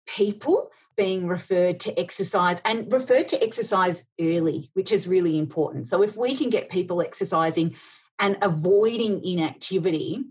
people 0.09 0.72
being 0.96 1.29
referred 1.29 1.79
to 1.79 1.96
exercise 1.96 2.61
and 2.64 2.92
referred 2.92 3.29
to 3.29 3.40
exercise 3.40 4.05
early, 4.20 4.68
which 4.75 4.90
is 4.90 5.07
really 5.07 5.38
important. 5.38 5.87
So 5.87 6.03
if 6.03 6.16
we 6.16 6.35
can 6.35 6.51
get 6.51 6.70
people 6.70 7.01
exercising 7.01 7.77
and 8.18 8.37
avoiding 8.42 9.25
inactivity 9.25 10.25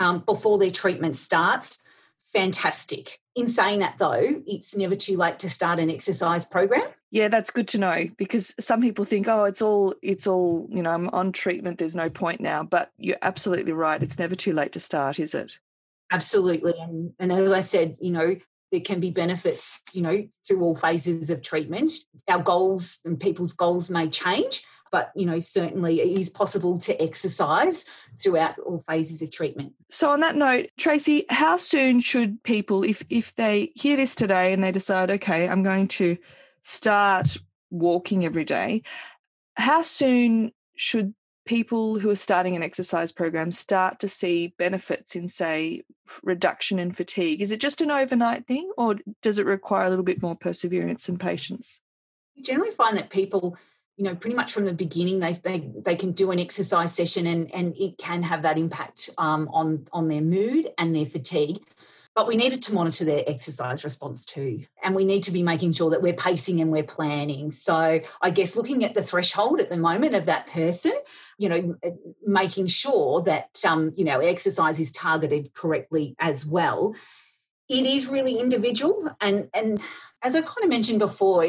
um, 0.00 0.24
before 0.26 0.58
their 0.58 0.70
treatment 0.70 1.14
starts, 1.14 1.78
fantastic. 2.32 3.20
In 3.36 3.46
saying 3.46 3.78
that, 3.80 3.98
though, 3.98 4.42
it's 4.44 4.76
never 4.76 4.96
too 4.96 5.16
late 5.16 5.38
to 5.38 5.50
start 5.50 5.78
an 5.78 5.88
exercise 5.88 6.44
program. 6.44 6.88
Yeah, 7.10 7.28
that's 7.28 7.50
good 7.50 7.66
to 7.68 7.78
know 7.78 8.06
because 8.16 8.54
some 8.60 8.80
people 8.80 9.04
think, 9.04 9.26
oh, 9.26 9.44
it's 9.44 9.60
all, 9.60 9.94
it's 10.00 10.26
all, 10.26 10.68
you 10.70 10.82
know, 10.82 10.90
I'm 10.90 11.08
on 11.08 11.32
treatment. 11.32 11.78
There's 11.78 11.96
no 11.96 12.08
point 12.08 12.40
now. 12.40 12.62
But 12.62 12.92
you're 12.98 13.16
absolutely 13.22 13.72
right. 13.72 14.02
It's 14.02 14.18
never 14.18 14.36
too 14.36 14.52
late 14.52 14.72
to 14.72 14.80
start, 14.80 15.18
is 15.18 15.34
it? 15.34 15.58
Absolutely. 16.12 16.74
And, 16.78 17.12
and 17.18 17.32
as 17.32 17.50
I 17.52 17.60
said, 17.60 17.96
you 18.00 18.12
know, 18.12 18.36
there 18.70 18.80
can 18.80 19.00
be 19.00 19.10
benefits, 19.10 19.82
you 19.92 20.02
know, 20.02 20.24
through 20.46 20.62
all 20.62 20.76
phases 20.76 21.30
of 21.30 21.42
treatment. 21.42 21.90
Our 22.28 22.40
goals 22.40 23.00
and 23.04 23.18
people's 23.18 23.52
goals 23.52 23.90
may 23.90 24.08
change, 24.08 24.64
but 24.90 25.12
you 25.14 25.26
know 25.26 25.38
certainly 25.38 26.00
it 26.00 26.18
is 26.18 26.28
possible 26.28 26.78
to 26.78 27.00
exercise 27.02 27.84
throughout 28.20 28.58
all 28.58 28.80
phases 28.80 29.22
of 29.22 29.30
treatment 29.30 29.72
so 29.88 30.10
on 30.10 30.20
that 30.20 30.36
note 30.36 30.66
tracy 30.76 31.24
how 31.28 31.56
soon 31.56 32.00
should 32.00 32.42
people 32.42 32.82
if 32.82 33.04
if 33.08 33.34
they 33.36 33.70
hear 33.74 33.96
this 33.96 34.14
today 34.14 34.52
and 34.52 34.62
they 34.62 34.72
decide 34.72 35.10
okay 35.10 35.48
i'm 35.48 35.62
going 35.62 35.86
to 35.86 36.16
start 36.62 37.36
walking 37.70 38.24
every 38.24 38.44
day 38.44 38.82
how 39.54 39.82
soon 39.82 40.52
should 40.76 41.14
people 41.44 41.98
who 41.98 42.10
are 42.10 42.16
starting 42.16 42.56
an 42.56 42.62
exercise 42.62 43.12
program 43.12 43.50
start 43.50 43.98
to 44.00 44.08
see 44.08 44.54
benefits 44.58 45.16
in 45.16 45.28
say 45.28 45.82
reduction 46.22 46.78
in 46.78 46.92
fatigue? 46.92 47.42
Is 47.42 47.50
it 47.52 47.60
just 47.60 47.80
an 47.80 47.90
overnight 47.90 48.46
thing 48.46 48.70
or 48.76 48.96
does 49.22 49.38
it 49.38 49.46
require 49.46 49.84
a 49.84 49.90
little 49.90 50.04
bit 50.04 50.22
more 50.22 50.36
perseverance 50.36 51.08
and 51.08 51.18
patience? 51.18 51.80
You 52.34 52.42
generally 52.42 52.70
find 52.70 52.96
that 52.96 53.10
people 53.10 53.56
you 53.96 54.04
know 54.04 54.14
pretty 54.14 54.36
much 54.36 54.52
from 54.52 54.64
the 54.64 54.72
beginning 54.72 55.20
they 55.20 55.32
they, 55.32 55.70
they 55.84 55.96
can 55.96 56.12
do 56.12 56.30
an 56.30 56.38
exercise 56.38 56.94
session 56.94 57.26
and 57.26 57.52
and 57.54 57.76
it 57.76 57.98
can 57.98 58.22
have 58.22 58.42
that 58.42 58.56
impact 58.56 59.10
um, 59.18 59.48
on 59.52 59.86
on 59.92 60.08
their 60.08 60.22
mood 60.22 60.70
and 60.78 60.94
their 60.94 61.04
fatigue 61.04 61.58
but 62.14 62.26
we 62.26 62.36
needed 62.36 62.62
to 62.62 62.74
monitor 62.74 63.04
their 63.04 63.22
exercise 63.26 63.84
response 63.84 64.24
too 64.24 64.60
and 64.82 64.94
we 64.94 65.04
need 65.04 65.22
to 65.22 65.30
be 65.30 65.42
making 65.42 65.72
sure 65.72 65.90
that 65.90 66.02
we're 66.02 66.12
pacing 66.12 66.60
and 66.60 66.70
we're 66.70 66.82
planning 66.82 67.50
so 67.50 68.00
i 68.20 68.30
guess 68.30 68.56
looking 68.56 68.84
at 68.84 68.94
the 68.94 69.02
threshold 69.02 69.60
at 69.60 69.70
the 69.70 69.76
moment 69.76 70.14
of 70.14 70.26
that 70.26 70.46
person 70.46 70.92
you 71.38 71.48
know 71.48 71.74
making 72.26 72.66
sure 72.66 73.22
that 73.22 73.48
um, 73.68 73.92
you 73.96 74.04
know 74.04 74.20
exercise 74.20 74.80
is 74.80 74.92
targeted 74.92 75.52
correctly 75.54 76.14
as 76.18 76.46
well 76.46 76.94
it 77.68 77.86
is 77.86 78.08
really 78.08 78.38
individual 78.38 79.08
and 79.20 79.48
and 79.54 79.80
as 80.22 80.34
i 80.36 80.40
kind 80.40 80.64
of 80.64 80.68
mentioned 80.68 80.98
before 80.98 81.44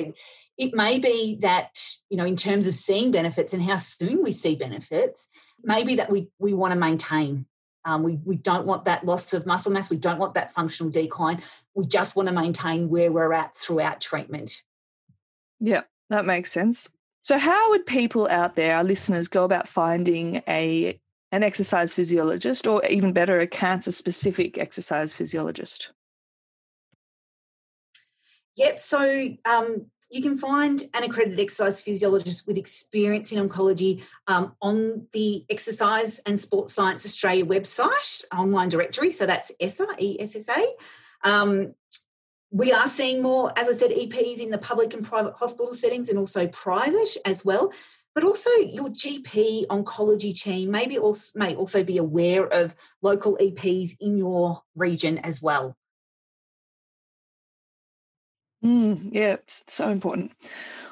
it 0.62 0.76
may 0.76 1.00
be 1.00 1.38
that, 1.42 1.84
you 2.12 2.18
know, 2.18 2.26
in 2.26 2.36
terms 2.36 2.68
of 2.68 2.76
seeing 2.76 3.12
benefits 3.12 3.52
and 3.52 3.64
how 3.64 3.78
soon 3.78 4.22
we 4.22 4.32
see 4.32 4.54
benefits, 4.54 5.28
maybe 5.64 5.96
that 5.96 6.12
we, 6.12 6.30
we 6.38 6.54
want 6.54 6.72
to 6.72 6.80
maintain. 6.80 7.48
Um, 7.86 8.04
we, 8.04 8.20
we 8.24 8.36
don't 8.36 8.66
want 8.66 8.86
that 8.86 9.06
loss 9.06 9.34
of 9.34 9.46
muscle 9.46 9.72
mass. 9.72 9.90
We 9.90 9.98
don't 9.98 10.20
want 10.20 10.36
that 10.36 10.52
functional 10.52 10.92
decline. 10.92 11.42
We 11.74 11.86
just 11.86 12.16
want 12.16 12.28
to 12.30 12.34
maintain 12.34 12.90
where 12.90 13.12
we're 13.12 13.34
at 13.34 13.56
throughout 13.56 14.02
treatment. 14.02 14.64
Yeah, 15.60 15.82
that 16.10 16.26
makes 16.26 16.52
sense. 16.52 16.90
So, 17.24 17.38
how 17.38 17.70
would 17.72 17.86
people 17.86 18.28
out 18.30 18.56
there, 18.56 18.76
our 18.76 18.84
listeners, 18.84 19.28
go 19.28 19.44
about 19.44 19.68
finding 19.68 20.44
a 20.48 21.00
an 21.32 21.44
exercise 21.44 21.96
physiologist, 21.96 22.68
or 22.68 22.86
even 22.86 23.14
better, 23.14 23.40
a 23.40 23.48
cancer 23.48 23.92
specific 23.92 24.58
exercise 24.58 25.14
physiologist? 25.14 25.92
Yep. 28.58 28.80
So 28.80 29.30
um, 29.46 29.86
you 30.12 30.22
can 30.22 30.38
find 30.38 30.84
an 30.94 31.04
accredited 31.04 31.40
exercise 31.40 31.80
physiologist 31.80 32.46
with 32.46 32.58
experience 32.58 33.32
in 33.32 33.48
oncology 33.48 34.04
um, 34.28 34.54
on 34.62 35.08
the 35.14 35.46
Exercise 35.50 36.20
and 36.28 36.38
Sports 36.38 36.74
Science 36.74 37.06
Australia 37.06 37.46
website, 37.46 38.26
online 38.36 38.68
directory. 38.68 39.12
So 39.12 39.26
that's 39.26 39.54
ESSA, 39.62 39.88
E-S-S-A. 40.00 40.66
Um, 41.24 41.74
we 42.52 42.74
are 42.74 42.88
seeing 42.88 43.22
more, 43.22 43.54
as 43.58 43.70
I 43.70 43.72
said, 43.72 43.92
EPs 43.92 44.44
in 44.44 44.52
the 44.52 44.58
public 44.58 44.94
and 44.94 45.06
private 45.06 45.38
hospital 45.38 45.74
settings 45.74 46.10
and 46.10 46.20
also 46.20 46.46
private 46.48 47.16
as 47.26 47.46
well. 47.46 47.72
But 48.14 48.26
also 48.26 48.50
your 48.50 48.90
GP 48.90 49.68
oncology 49.68 50.38
team 50.38 50.72
maybe 50.72 50.98
also, 50.98 51.40
may 51.40 51.56
also 51.56 51.86
be 51.86 51.98
aware 51.98 52.46
of 52.48 52.76
local 53.02 53.38
EPs 53.38 53.92
in 54.02 54.18
your 54.18 54.62
region 54.76 55.20
as 55.20 55.42
well. 55.42 55.78
Mm, 58.64 59.10
yeah, 59.12 59.38
so 59.48 59.90
important. 59.90 60.32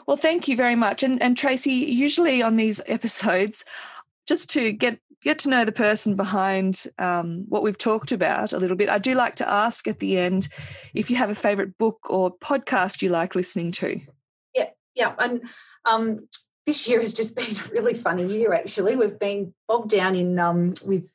Well, 0.08 0.18
thank 0.18 0.48
you 0.48 0.56
very 0.56 0.76
much. 0.76 1.04
And 1.04 1.22
and 1.22 1.38
Tracy, 1.38 1.72
usually 1.72 2.42
on 2.42 2.56
these 2.56 2.82
episodes, 2.88 3.66
just 4.28 4.50
to 4.52 4.72
get 4.72 5.00
get 5.22 5.40
to 5.40 5.50
know 5.50 5.66
the 5.66 5.72
person 5.72 6.16
behind 6.16 6.86
um, 6.98 7.46
what 7.50 7.62
we've 7.62 7.78
talked 7.78 8.12
about 8.12 8.54
a 8.54 8.58
little 8.58 8.78
bit, 8.78 8.90
I 8.90 8.98
do 8.98 9.14
like 9.14 9.36
to 9.36 9.50
ask 9.50 9.88
at 9.88 10.00
the 10.00 10.18
end 10.18 10.48
if 10.94 11.10
you 11.10 11.18
have 11.18 11.30
a 11.30 11.36
favorite 11.36 11.78
book 11.78 12.10
or 12.10 12.36
podcast 12.38 13.02
you 13.02 13.10
like 13.10 13.36
listening 13.36 13.72
to. 13.74 14.00
Yeah, 14.56 14.70
yeah, 14.96 15.14
and 15.20 15.42
um, 15.86 16.28
this 16.66 16.88
year 16.88 17.00
has 17.00 17.14
just 17.14 17.36
been 17.38 17.56
a 17.56 17.70
really 17.72 17.94
funny 17.94 18.26
year. 18.26 18.54
Actually, 18.54 18.96
we've 18.96 19.20
been 19.20 19.54
bogged 19.68 19.90
down 19.90 20.16
in 20.16 20.40
um, 20.40 20.74
with 20.88 21.14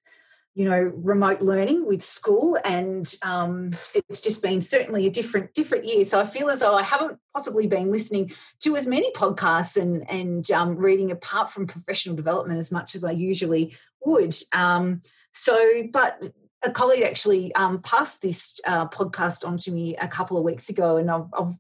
you 0.55 0.69
know 0.69 0.93
remote 0.97 1.41
learning 1.41 1.85
with 1.87 2.03
school 2.03 2.57
and 2.65 3.15
um, 3.25 3.71
it's 4.09 4.21
just 4.21 4.43
been 4.43 4.61
certainly 4.61 5.07
a 5.07 5.11
different 5.11 5.53
different 5.55 5.85
year. 5.85 6.05
So 6.05 6.21
i 6.21 6.27
feel 6.27 6.49
as 6.49 6.61
though 6.61 6.75
i 6.75 6.83
haven't 6.83 7.19
possibly 7.35 7.67
been 7.67 7.91
listening 7.91 8.31
to 8.61 8.77
as 8.77 8.87
many 8.87 9.11
podcasts 9.13 9.81
and 9.81 10.09
and 10.11 10.51
um, 10.53 10.77
reading 10.77 11.11
apart 11.11 11.51
from 11.51 11.67
professional 11.67 12.17
development 12.17 12.59
as 12.59 12.73
much 12.73 12.95
as 12.95 13.05
i 13.05 13.11
usually 13.11 13.75
would. 14.05 14.35
Um, 14.55 15.03
so 15.33 15.85
but 15.93 16.23
a 16.63 16.71
colleague 16.71 17.03
actually 17.03 17.55
um, 17.57 17.83
passed 17.83 18.23
this 18.23 18.59
uh, 18.67 18.89
podcast 18.89 19.47
on 19.47 19.59
to 19.59 19.71
me 19.71 19.97
a 19.97 20.09
couple 20.09 20.39
of 20.39 20.45
weeks 20.45 20.71
ago 20.71 20.97
and 20.97 21.11
I've, 21.11 21.27
I've 21.39 21.55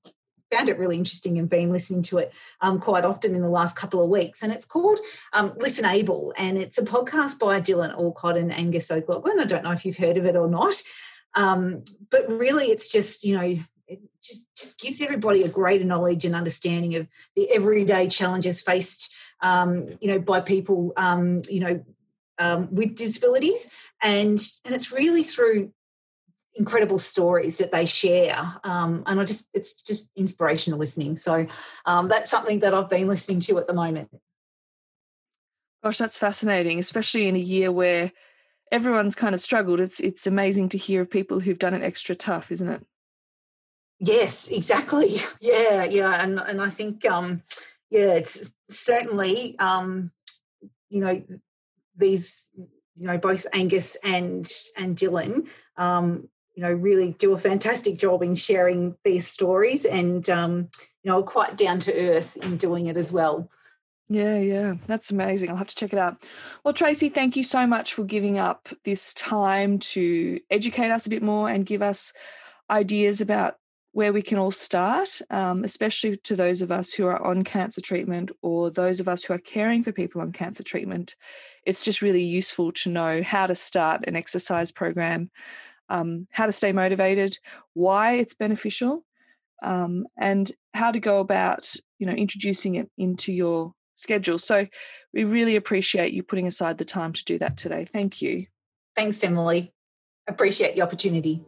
found 0.54 0.68
it 0.68 0.78
really 0.78 0.96
interesting 0.96 1.38
and 1.38 1.48
been 1.48 1.72
listening 1.72 2.02
to 2.02 2.18
it 2.18 2.32
um, 2.60 2.78
quite 2.78 3.04
often 3.04 3.34
in 3.34 3.42
the 3.42 3.48
last 3.48 3.76
couple 3.76 4.02
of 4.02 4.08
weeks. 4.08 4.42
And 4.42 4.52
it's 4.52 4.64
called 4.64 4.98
um, 5.32 5.52
Listen 5.56 5.84
Able, 5.84 6.32
and 6.36 6.58
it's 6.58 6.78
a 6.78 6.84
podcast 6.84 7.38
by 7.38 7.60
Dylan 7.60 7.92
Alcott 7.92 8.36
and 8.36 8.52
Angus 8.52 8.90
O'Loughlin. 8.90 9.40
I 9.40 9.44
don't 9.44 9.64
know 9.64 9.72
if 9.72 9.84
you've 9.84 9.96
heard 9.96 10.16
of 10.16 10.26
it 10.26 10.36
or 10.36 10.48
not, 10.48 10.74
um, 11.34 11.82
but 12.10 12.28
really, 12.30 12.66
it's 12.66 12.90
just 12.90 13.24
you 13.24 13.36
know. 13.36 13.56
It 13.86 14.00
just, 14.22 14.48
just 14.56 14.80
gives 14.80 15.02
everybody 15.02 15.42
a 15.42 15.48
greater 15.48 15.84
knowledge 15.84 16.24
and 16.24 16.34
understanding 16.34 16.96
of 16.96 17.06
the 17.36 17.50
everyday 17.54 18.08
challenges 18.08 18.62
faced, 18.62 19.12
um, 19.42 19.90
you 20.00 20.08
know, 20.08 20.18
by 20.18 20.40
people, 20.40 20.94
um, 20.96 21.42
you 21.50 21.60
know, 21.60 21.84
um, 22.38 22.74
with 22.74 22.96
disabilities, 22.96 23.70
and 24.02 24.40
and 24.64 24.74
it's 24.74 24.90
really 24.90 25.22
through 25.22 25.70
incredible 26.56 26.98
stories 26.98 27.58
that 27.58 27.72
they 27.72 27.86
share. 27.86 28.36
Um, 28.64 29.02
and 29.06 29.20
i 29.20 29.24
just 29.24 29.48
it's 29.54 29.82
just 29.82 30.10
inspirational 30.16 30.78
listening. 30.78 31.16
So 31.16 31.46
um, 31.86 32.08
that's 32.08 32.30
something 32.30 32.60
that 32.60 32.74
i've 32.74 32.90
been 32.90 33.08
listening 33.08 33.40
to 33.40 33.58
at 33.58 33.66
the 33.66 33.74
moment. 33.74 34.10
Gosh 35.82 35.98
that's 35.98 36.18
fascinating 36.18 36.78
especially 36.78 37.28
in 37.28 37.36
a 37.36 37.40
year 37.40 37.70
where 37.70 38.12
everyone's 38.72 39.14
kind 39.14 39.34
of 39.34 39.40
struggled. 39.40 39.80
It's 39.80 40.00
it's 40.00 40.26
amazing 40.26 40.70
to 40.70 40.78
hear 40.78 41.02
of 41.02 41.10
people 41.10 41.40
who've 41.40 41.58
done 41.58 41.74
it 41.74 41.82
extra 41.82 42.14
tough 42.14 42.50
isn't 42.50 42.70
it? 42.70 42.82
Yes 43.98 44.48
exactly. 44.48 45.16
Yeah 45.40 45.84
yeah 45.84 46.22
and 46.22 46.40
and 46.40 46.62
i 46.62 46.70
think 46.70 47.04
um 47.04 47.42
yeah 47.90 48.14
it's 48.14 48.54
certainly 48.70 49.58
um 49.58 50.10
you 50.88 51.00
know 51.00 51.22
these 51.96 52.50
you 52.96 53.06
know 53.06 53.18
both 53.18 53.46
angus 53.52 53.96
and 54.04 54.50
and 54.76 54.96
dylan 54.96 55.46
um, 55.76 56.28
you 56.54 56.62
know 56.62 56.72
really 56.72 57.12
do 57.18 57.32
a 57.34 57.38
fantastic 57.38 57.98
job 57.98 58.22
in 58.22 58.34
sharing 58.34 58.96
these 59.04 59.26
stories 59.26 59.84
and 59.84 60.28
um, 60.30 60.68
you 61.02 61.10
know 61.10 61.22
quite 61.22 61.56
down 61.56 61.78
to 61.80 61.92
earth 61.92 62.36
in 62.44 62.56
doing 62.56 62.86
it 62.86 62.96
as 62.96 63.12
well. 63.12 63.48
Yeah 64.08 64.38
yeah 64.38 64.74
that's 64.86 65.10
amazing. 65.10 65.50
I'll 65.50 65.56
have 65.56 65.68
to 65.68 65.76
check 65.76 65.92
it 65.92 65.98
out. 65.98 66.16
Well 66.64 66.74
tracy 66.74 67.08
thank 67.08 67.36
you 67.36 67.44
so 67.44 67.66
much 67.66 67.94
for 67.94 68.04
giving 68.04 68.38
up 68.38 68.68
this 68.84 69.14
time 69.14 69.78
to 69.80 70.40
educate 70.50 70.90
us 70.90 71.06
a 71.06 71.10
bit 71.10 71.22
more 71.22 71.48
and 71.48 71.66
give 71.66 71.82
us 71.82 72.12
ideas 72.70 73.20
about 73.20 73.56
where 73.94 74.12
we 74.12 74.22
can 74.22 74.38
all 74.38 74.50
start, 74.50 75.20
um, 75.30 75.62
especially 75.62 76.16
to 76.16 76.34
those 76.34 76.62
of 76.62 76.72
us 76.72 76.92
who 76.92 77.06
are 77.06 77.22
on 77.24 77.44
cancer 77.44 77.80
treatment 77.80 78.32
or 78.42 78.68
those 78.68 78.98
of 78.98 79.08
us 79.08 79.22
who 79.22 79.32
are 79.32 79.38
caring 79.38 79.84
for 79.84 79.92
people 79.92 80.20
on 80.20 80.32
cancer 80.32 80.64
treatment. 80.64 81.14
It's 81.64 81.80
just 81.80 82.02
really 82.02 82.24
useful 82.24 82.72
to 82.72 82.90
know 82.90 83.22
how 83.22 83.46
to 83.46 83.54
start 83.54 84.04
an 84.08 84.16
exercise 84.16 84.72
program 84.72 85.30
um, 85.88 86.26
how 86.30 86.46
to 86.46 86.52
stay 86.52 86.72
motivated, 86.72 87.38
why 87.74 88.14
it's 88.14 88.34
beneficial, 88.34 89.04
um, 89.62 90.06
and 90.18 90.50
how 90.72 90.90
to 90.90 91.00
go 91.00 91.20
about 91.20 91.74
you 91.98 92.06
know 92.06 92.12
introducing 92.12 92.76
it 92.76 92.90
into 92.98 93.32
your 93.32 93.74
schedule. 93.94 94.38
So 94.38 94.66
we 95.12 95.24
really 95.24 95.56
appreciate 95.56 96.12
you 96.12 96.22
putting 96.22 96.46
aside 96.46 96.78
the 96.78 96.84
time 96.84 97.12
to 97.12 97.24
do 97.24 97.38
that 97.38 97.56
today. 97.56 97.84
Thank 97.84 98.20
you. 98.20 98.46
Thanks, 98.96 99.22
Emily. 99.22 99.72
Appreciate 100.26 100.74
the 100.74 100.82
opportunity. 100.82 101.44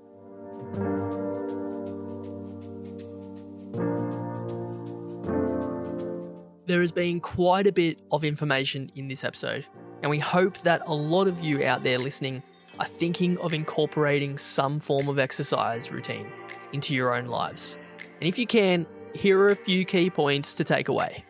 There 6.66 6.80
has 6.80 6.90
been 6.90 7.20
quite 7.20 7.66
a 7.68 7.72
bit 7.72 8.00
of 8.10 8.24
information 8.24 8.90
in 8.96 9.06
this 9.06 9.22
episode. 9.22 9.64
And 10.02 10.10
we 10.10 10.18
hope 10.18 10.58
that 10.58 10.82
a 10.86 10.94
lot 10.94 11.26
of 11.26 11.40
you 11.40 11.64
out 11.64 11.82
there 11.82 11.98
listening 11.98 12.42
are 12.78 12.86
thinking 12.86 13.38
of 13.38 13.52
incorporating 13.52 14.38
some 14.38 14.78
form 14.78 15.08
of 15.08 15.18
exercise 15.18 15.90
routine 15.90 16.26
into 16.72 16.94
your 16.94 17.14
own 17.14 17.26
lives. 17.26 17.78
And 18.20 18.28
if 18.28 18.38
you 18.38 18.46
can, 18.46 18.86
here 19.14 19.38
are 19.40 19.50
a 19.50 19.56
few 19.56 19.84
key 19.84 20.10
points 20.10 20.54
to 20.56 20.64
take 20.64 20.88
away. 20.88 21.24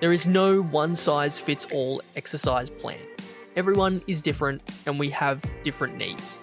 There 0.00 0.12
is 0.12 0.26
no 0.26 0.62
one 0.62 0.94
size 0.94 1.40
fits 1.40 1.66
all 1.72 2.02
exercise 2.16 2.68
plan. 2.68 2.98
Everyone 3.56 4.02
is 4.06 4.20
different 4.20 4.62
and 4.84 4.98
we 4.98 5.08
have 5.10 5.42
different 5.62 5.96
needs. 5.96 6.38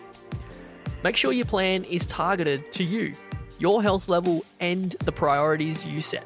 Make 1.04 1.16
sure 1.16 1.32
your 1.32 1.46
plan 1.46 1.84
is 1.84 2.06
targeted 2.06 2.72
to 2.74 2.84
you, 2.84 3.14
your 3.60 3.84
health 3.84 4.10
level, 4.10 4.44
and 4.60 4.92
the 5.06 5.12
priorities 5.12 5.86
you 5.86 6.02
set. 6.02 6.26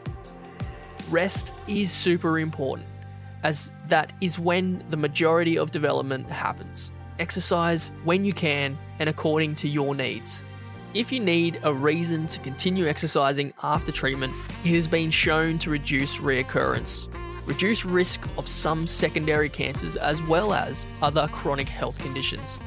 Rest 1.10 1.54
is 1.68 1.92
super 1.92 2.40
important, 2.40 2.88
as 3.44 3.72
that 3.88 4.14
is 4.22 4.40
when 4.40 4.84
the 4.90 4.98
majority 4.98 5.58
of 5.58 5.72
development 5.72 6.30
happens. 6.30 6.92
Exercise 7.20 7.92
when 8.04 8.24
you 8.24 8.34
can 8.34 8.78
and 9.00 9.10
according 9.10 9.56
to 9.56 9.68
your 9.68 9.96
needs. 9.96 10.44
If 10.94 11.12
you 11.12 11.20
need 11.20 11.60
a 11.64 11.74
reason 11.74 12.28
to 12.28 12.40
continue 12.40 12.88
exercising 12.88 13.54
after 13.64 13.92
treatment, 13.92 14.34
it 14.64 14.70
has 14.70 14.88
been 14.88 15.12
shown 15.12 15.58
to 15.60 15.70
reduce 15.70 16.18
reoccurrence, 16.18 17.14
reduce 17.46 17.86
risk 17.86 18.28
of 18.38 18.48
some 18.48 18.86
secondary 18.86 19.50
cancers 19.50 19.96
as 19.98 20.22
well 20.24 20.54
as 20.54 20.86
other 21.02 21.28
chronic 21.30 21.68
health 21.68 21.98
conditions. 22.00 22.60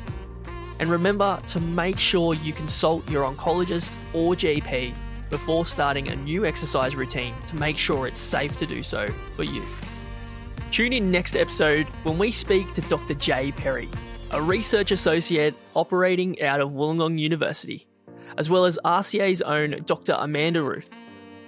And 0.80 0.90
remember 0.90 1.40
to 1.48 1.60
make 1.60 1.98
sure 1.98 2.34
you 2.34 2.52
consult 2.52 3.08
your 3.10 3.24
oncologist 3.24 3.96
or 4.14 4.34
GP 4.34 4.96
before 5.30 5.64
starting 5.64 6.08
a 6.08 6.16
new 6.16 6.44
exercise 6.44 6.96
routine 6.96 7.34
to 7.46 7.56
make 7.56 7.76
sure 7.76 8.06
it's 8.06 8.18
safe 8.18 8.56
to 8.58 8.66
do 8.66 8.82
so 8.82 9.08
for 9.36 9.44
you. 9.44 9.62
Tune 10.70 10.92
in 10.92 11.10
next 11.10 11.36
episode 11.36 11.86
when 12.04 12.18
we 12.18 12.30
speak 12.30 12.72
to 12.74 12.80
Dr. 12.82 13.14
Jay 13.14 13.52
Perry, 13.52 13.88
a 14.30 14.40
research 14.40 14.92
associate 14.92 15.54
operating 15.74 16.40
out 16.42 16.60
of 16.60 16.72
Wollongong 16.72 17.18
University 17.18 17.86
as 18.38 18.48
well 18.48 18.64
as 18.64 18.78
RCA's 18.84 19.42
own 19.42 19.82
Dr. 19.84 20.16
Amanda 20.18 20.62
Ruth, 20.62 20.96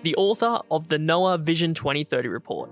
the 0.02 0.14
author 0.16 0.60
of 0.70 0.88
the 0.88 0.98
NOAA 0.98 1.44
Vision 1.44 1.74
2030 1.74 2.28
report, 2.28 2.70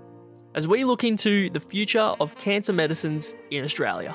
as 0.54 0.66
we 0.66 0.84
look 0.84 1.04
into 1.04 1.50
the 1.50 1.60
future 1.60 2.00
of 2.00 2.36
cancer 2.36 2.72
medicines 2.72 3.34
in 3.50 3.64
Australia. 3.64 4.14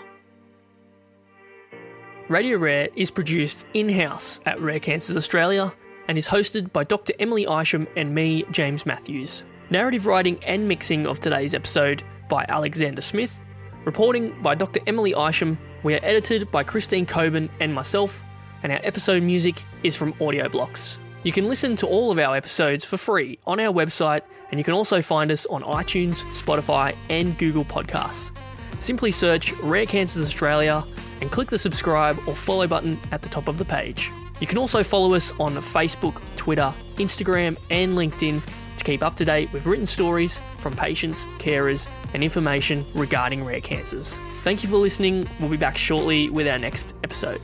Radio 2.28 2.58
Rare 2.58 2.90
is 2.96 3.12
produced 3.12 3.66
in 3.74 3.88
house 3.88 4.40
at 4.46 4.60
Rare 4.60 4.80
Cancers 4.80 5.16
Australia 5.16 5.72
and 6.08 6.18
is 6.18 6.28
hosted 6.28 6.74
by 6.74 6.84
Dr. 6.84 7.14
Emily 7.20 7.44
Isham 7.44 7.88
and 7.96 8.14
me, 8.14 8.44
James 8.52 8.86
Matthews. 8.86 9.44
Narrative 9.70 10.06
writing 10.06 10.44
and 10.44 10.68
mixing 10.68 11.08
of 11.08 11.20
today's 11.20 11.54
episode 11.56 12.04
by 12.30 12.46
Alexander 12.50 13.02
Smith. 13.02 13.40
Reporting 13.86 14.40
by 14.42 14.56
Dr. 14.56 14.80
Emily 14.88 15.14
Isham. 15.18 15.58
We 15.84 15.94
are 15.94 16.00
edited 16.04 16.52
by 16.52 16.64
Christine 16.64 17.06
Coben 17.06 17.50
and 17.60 17.74
myself, 17.74 18.24
and 18.64 18.72
our 18.72 18.80
episode 18.84 19.22
music 19.22 19.64
is 19.84 19.96
from 19.96 20.14
Audioblocks. 20.14 20.98
You 21.24 21.32
can 21.32 21.48
listen 21.48 21.76
to 21.78 21.88
all 21.88 22.12
of 22.12 22.20
our 22.20 22.36
episodes 22.36 22.84
for 22.84 22.98
free 22.98 23.40
on 23.46 23.60
our 23.60 23.74
website, 23.74 24.22
and 24.50 24.60
you 24.60 24.64
can 24.64 24.74
also 24.74 25.02
find 25.02 25.32
us 25.32 25.46
on 25.48 25.62
iTunes, 25.64 26.24
Spotify, 26.32 26.96
and 27.10 27.38
Google 27.38 27.66
Podcasts. 27.66 28.32
Simply 28.80 29.12
search 29.12 29.52
Rare 29.54 29.86
Cancers 29.86 30.26
Australia 30.26 30.84
and 31.22 31.32
click 31.32 31.50
the 31.50 31.58
subscribe 31.58 32.20
or 32.28 32.36
follow 32.36 32.68
button 32.68 33.00
at 33.12 33.22
the 33.22 33.30
top 33.30 33.48
of 33.48 33.58
the 33.58 33.66
page. 33.66 34.12
You 34.40 34.48
can 34.48 34.58
also 34.58 34.84
follow 34.84 35.14
us 35.14 35.32
on 35.40 35.54
Facebook, 35.56 36.22
Twitter, 36.36 36.74
Instagram, 36.98 37.58
and 37.70 37.98
LinkedIn 37.98 38.42
to 38.78 38.84
keep 38.84 39.02
up 39.02 39.16
to 39.18 39.26
date 39.26 39.52
with 39.54 39.66
written 39.66 39.86
stories 39.86 40.40
from 40.60 40.76
patients, 40.76 41.26
carers, 41.40 41.88
and 42.16 42.24
information 42.24 42.84
regarding 42.96 43.44
rare 43.46 43.62
cancers. 43.62 44.18
Thank 44.44 44.64
you 44.64 44.70
for 44.70 44.78
listening. 44.78 45.30
We'll 45.40 45.50
be 45.50 45.58
back 45.58 45.78
shortly 45.78 46.30
with 46.30 46.48
our 46.48 46.58
next 46.58 46.96
episode. 47.04 47.42